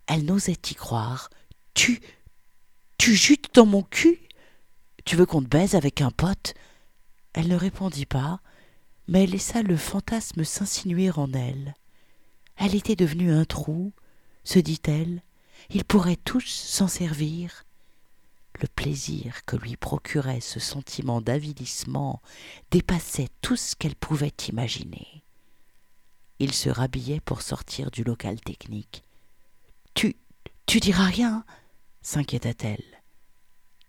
Elle 0.07 0.25
n'osait 0.25 0.53
y 0.69 0.75
croire. 0.75 1.29
Tu 1.73 2.01
tu 2.97 3.15
jutes 3.15 3.53
dans 3.53 3.65
mon 3.65 3.84
cul? 3.84 4.19
Tu 5.05 5.15
veux 5.15 5.25
qu'on 5.25 5.41
te 5.41 5.47
baise 5.47 5.75
avec 5.75 6.01
un 6.01 6.12
pote? 6.12 6.53
Elle 7.34 7.47
ne 7.47 7.55
répondit 7.55 8.05
pas, 8.05 8.39
mais 9.08 9.27
laissa 9.27 9.62
le 9.62 9.77
fantasme 9.77 10.43
s'insinuer 10.43 11.12
en 11.12 11.31
elle. 11.34 11.75
Elle 12.58 12.75
était 12.75 12.95
devenue 12.95 13.31
un 13.31 13.45
trou, 13.45 13.93
se 14.43 14.60
dit-elle, 14.60 15.21
ils 15.69 15.84
pourraient 15.84 16.15
tous 16.15 16.45
s'en 16.45 16.88
servir. 16.88 17.65
Le 18.62 18.67
plaisir 18.67 19.43
que 19.45 19.58
lui 19.58 19.75
procurait 19.75 20.39
ce 20.39 20.60
sentiment 20.60 21.19
d'avilissement 21.19 22.21
dépassait 22.71 23.27
tout 23.41 23.58
ce 23.58 23.75
qu'elle 23.75 23.95
pouvait 23.95 24.34
imaginer. 24.47 25.23
Il 26.39 26.53
se 26.53 26.69
rhabillait 26.69 27.19
pour 27.19 27.41
sortir 27.41 27.91
du 27.91 28.03
local 28.03 28.39
technique. 28.39 29.03
Tu. 29.93 30.15
tu 30.65 30.79
diras 30.79 31.05
rien? 31.05 31.45
S'inquiéta-t-elle. 32.05 33.01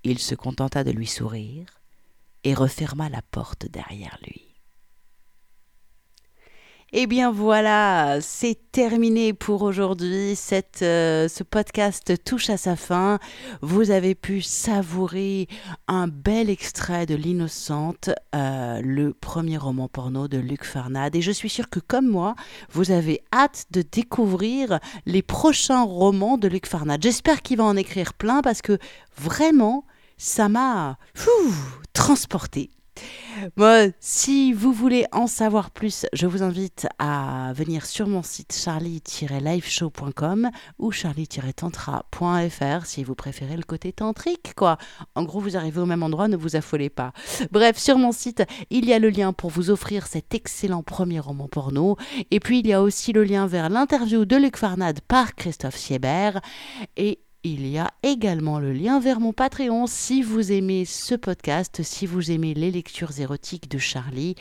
Il 0.02 0.18
se 0.18 0.34
contenta 0.34 0.84
de 0.84 0.90
lui 0.90 1.06
sourire 1.06 1.82
et 2.44 2.54
referma 2.54 3.10
la 3.10 3.20
porte 3.20 3.66
derrière 3.66 4.18
lui. 4.22 4.55
Eh 6.98 7.06
bien 7.06 7.30
voilà, 7.30 8.22
c'est 8.22 8.56
terminé 8.72 9.34
pour 9.34 9.60
aujourd'hui. 9.60 10.34
Cette, 10.34 10.80
euh, 10.80 11.28
ce 11.28 11.42
podcast 11.42 12.24
touche 12.24 12.48
à 12.48 12.56
sa 12.56 12.74
fin. 12.74 13.18
Vous 13.60 13.90
avez 13.90 14.14
pu 14.14 14.40
savourer 14.40 15.46
un 15.88 16.08
bel 16.08 16.48
extrait 16.48 17.04
de 17.04 17.14
L'Innocente, 17.14 18.08
euh, 18.34 18.80
le 18.82 19.12
premier 19.12 19.58
roman 19.58 19.88
porno 19.88 20.26
de 20.26 20.38
Luc 20.38 20.64
Farnade. 20.64 21.14
Et 21.16 21.20
je 21.20 21.32
suis 21.32 21.50
sûre 21.50 21.68
que 21.68 21.80
comme 21.80 22.08
moi, 22.08 22.34
vous 22.72 22.90
avez 22.90 23.20
hâte 23.30 23.66
de 23.72 23.82
découvrir 23.82 24.80
les 25.04 25.20
prochains 25.20 25.82
romans 25.82 26.38
de 26.38 26.48
Luc 26.48 26.64
Farnade. 26.66 27.02
J'espère 27.02 27.42
qu'il 27.42 27.58
va 27.58 27.64
en 27.64 27.76
écrire 27.76 28.14
plein 28.14 28.40
parce 28.40 28.62
que 28.62 28.78
vraiment, 29.18 29.84
ça 30.16 30.48
m'a 30.48 30.96
transporté 31.92 32.70
Moi, 33.56 33.88
si 34.00 34.52
vous 34.52 34.72
voulez 34.72 35.06
en 35.12 35.26
savoir 35.26 35.70
plus, 35.70 36.06
je 36.12 36.26
vous 36.26 36.42
invite 36.42 36.86
à 36.98 37.52
venir 37.54 37.84
sur 37.84 38.06
mon 38.06 38.22
site 38.22 38.54
charlie-liveshow.com 38.54 40.50
ou 40.78 40.90
charlie-tantra.fr 40.90 42.86
si 42.86 43.04
vous 43.04 43.14
préférez 43.14 43.56
le 43.56 43.62
côté 43.62 43.92
tantrique, 43.92 44.54
quoi. 44.56 44.78
En 45.14 45.24
gros, 45.24 45.40
vous 45.40 45.56
arrivez 45.56 45.80
au 45.80 45.86
même 45.86 46.02
endroit, 46.02 46.28
ne 46.28 46.36
vous 46.36 46.56
affolez 46.56 46.90
pas. 46.90 47.12
Bref, 47.50 47.78
sur 47.78 47.98
mon 47.98 48.12
site, 48.12 48.42
il 48.70 48.86
y 48.86 48.92
a 48.92 48.98
le 48.98 49.10
lien 49.10 49.32
pour 49.32 49.50
vous 49.50 49.70
offrir 49.70 50.06
cet 50.06 50.34
excellent 50.34 50.82
premier 50.82 51.20
roman 51.20 51.48
porno. 51.48 51.96
Et 52.30 52.40
puis, 52.40 52.60
il 52.60 52.66
y 52.66 52.72
a 52.72 52.82
aussi 52.82 53.12
le 53.12 53.24
lien 53.24 53.46
vers 53.46 53.68
l'interview 53.68 54.24
de 54.24 54.36
Luc 54.36 54.56
Farnade 54.56 55.00
par 55.00 55.34
Christophe 55.34 55.76
Siebert. 55.76 56.40
Et 56.96 57.20
il 57.42 57.66
y 57.66 57.78
a 57.78 57.90
également 58.02 58.58
le 58.58 58.72
lien 58.72 58.98
vers 58.98 59.20
mon 59.20 59.32
Patreon 59.32 59.86
si 59.86 60.22
vous 60.22 60.52
aimez 60.52 60.84
ce 60.84 61.14
podcast, 61.14 61.82
si 61.82 62.06
vous 62.06 62.30
aimez 62.30 62.54
les 62.54 62.70
lectures 62.70 63.18
érotiques 63.20 63.70
de 63.70 63.78
Charlie. 63.78 64.34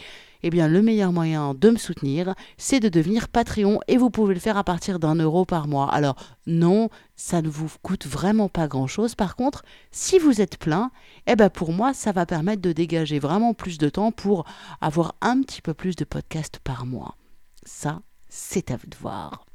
Eh 0.44 0.50
bien, 0.50 0.68
le 0.68 0.82
meilleur 0.82 1.12
moyen 1.12 1.54
de 1.54 1.70
me 1.70 1.78
soutenir, 1.78 2.36
c'est 2.58 2.80
de 2.80 2.90
devenir 2.90 3.30
Patreon 3.30 3.80
et 3.88 3.98
vous 3.98 4.10
pouvez 4.10 4.34
le 4.34 4.40
faire 4.40 4.58
à 4.58 4.64
partir 4.64 5.00
d'un 5.00 5.16
euro 5.16 5.46
par 5.46 5.68
mois. 5.68 5.92
Alors, 5.92 6.16
non, 6.46 6.90
ça 7.16 7.42
ne 7.42 7.50
vous 7.50 7.68
coûte 7.82 8.06
vraiment 8.06 8.50
pas 8.50 8.68
grand-chose. 8.68 9.16
Par 9.16 9.36
contre, 9.36 9.64
si 9.92 10.20
vous 10.20 10.42
êtes 10.42 10.58
plein, 10.58 10.92
eh 11.26 11.36
ben 11.36 11.50
pour 11.50 11.74
moi, 11.74 11.94
ça 11.94 12.12
va 12.12 12.26
permettre 12.26 12.62
de 12.62 12.74
dégager 12.74 13.20
vraiment 13.20 13.54
plus 13.54 13.78
de 13.78 13.90
temps 13.90 14.12
pour 14.12 14.46
avoir 14.82 15.16
un 15.22 15.42
petit 15.42 15.62
peu 15.62 15.74
plus 15.74 15.96
de 15.96 16.06
podcasts 16.06 16.60
par 16.60 16.86
mois. 16.86 17.16
Ça, 17.64 18.02
c'est 18.30 18.72
à 18.72 18.78
vous 18.78 18.88
de 18.88 18.98
voir. 18.98 19.46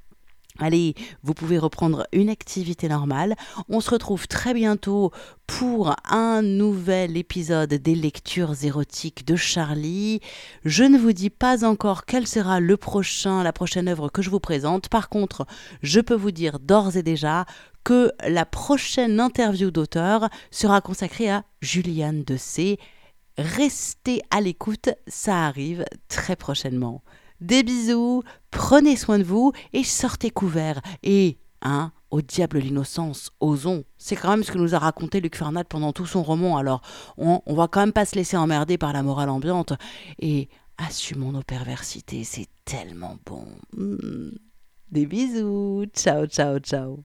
Allez, 0.63 0.95
vous 1.23 1.33
pouvez 1.33 1.59
reprendre 1.59 2.07
une 2.13 2.29
activité 2.29 2.87
normale. 2.87 3.35
On 3.71 3.81
se 3.81 3.89
retrouve 3.89 4.29
très 4.29 4.53
bientôt 4.53 5.11
pour 5.47 5.97
un 6.05 6.43
nouvel 6.43 7.17
épisode 7.17 7.73
des 7.73 7.95
lectures 7.95 8.63
érotiques 8.63 9.27
de 9.27 9.37
Charlie. 9.37 10.21
Je 10.67 10.85
ne 10.85 10.99
vous 10.99 11.15
dis 11.15 11.31
pas 11.31 11.65
encore 11.65 12.05
quel 12.05 12.27
sera 12.27 12.61
le 12.61 12.77
prochain, 12.77 13.43
la 13.43 13.55
prochaine 13.55 13.89
œuvre 13.89 14.11
que 14.11 14.21
je 14.21 14.29
vous 14.29 14.39
présente. 14.39 14.91
Par 14.91 15.09
contre, 15.09 15.47
je 15.83 16.01
peux 16.01 16.15
vous 16.15 16.31
dire 16.31 16.59
d'ores 16.59 16.99
et 16.99 17.03
déjà 17.03 17.47
que 17.83 18.13
la 18.29 18.45
prochaine 18.45 19.19
interview 19.19 19.71
d'auteur 19.71 20.29
sera 20.51 20.83
consacrée 20.83 21.31
à 21.31 21.45
Juliane 21.63 22.23
de 22.23 22.37
C. 22.37 22.79
Restez 23.39 24.21
à 24.31 24.43
l'écoute, 24.43 24.91
ça 25.07 25.47
arrive 25.47 25.87
très 26.09 26.37
prochainement. 26.37 27.03
Des 27.41 27.63
bisous, 27.63 28.23
prenez 28.51 28.97
soin 28.97 29.19
de 29.19 29.25
vous 29.25 29.53
et 29.73 29.85
sortez 29.85 30.31
couverts. 30.31 30.81
Et, 31.03 31.39
hein, 31.63 31.93
au 32.11 32.21
diable 32.21 32.59
l'innocence, 32.59 33.31
osons. 33.41 33.85
C'est 33.99 34.17
quand 34.17 34.31
même 34.31 34.43
ce 34.43 34.53
que 34.53 34.59
nous 34.59 34.75
a 34.75 34.79
raconté 34.79 35.21
Luc 35.21 35.37
Farnade 35.37 35.69
pendant 35.69 35.93
tout 35.93 36.07
son 36.07 36.23
roman, 36.23 36.57
alors 36.57 36.83
on, 37.17 37.41
on 37.47 37.55
va 37.55 37.69
quand 37.69 37.81
même 37.81 37.93
pas 37.93 38.05
se 38.05 38.17
laisser 38.17 38.37
emmerder 38.37 38.79
par 38.79 38.93
la 38.93 39.03
morale 39.03 39.31
ambiante. 39.31 39.73
Et 40.19 40.49
assumons 40.77 41.33
nos 41.33 41.43
perversités, 41.43 42.25
c'est 42.25 42.49
tellement 42.65 43.17
bon. 43.25 43.47
Hmm. 43.77 44.31
Des 44.91 45.07
bisous, 45.07 45.87
ciao, 45.95 46.27
ciao, 46.27 46.59
ciao. 46.59 47.05